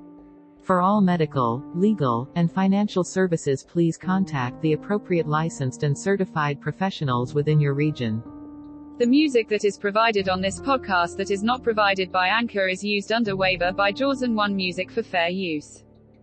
[0.61, 7.33] For all medical, legal, and financial services please contact the appropriate licensed and certified professionals
[7.33, 8.21] within your region.
[8.99, 12.83] The music that is provided on this podcast that is not provided by Anchor is
[12.83, 15.85] used under waiver by Jaws and One Music for fair use.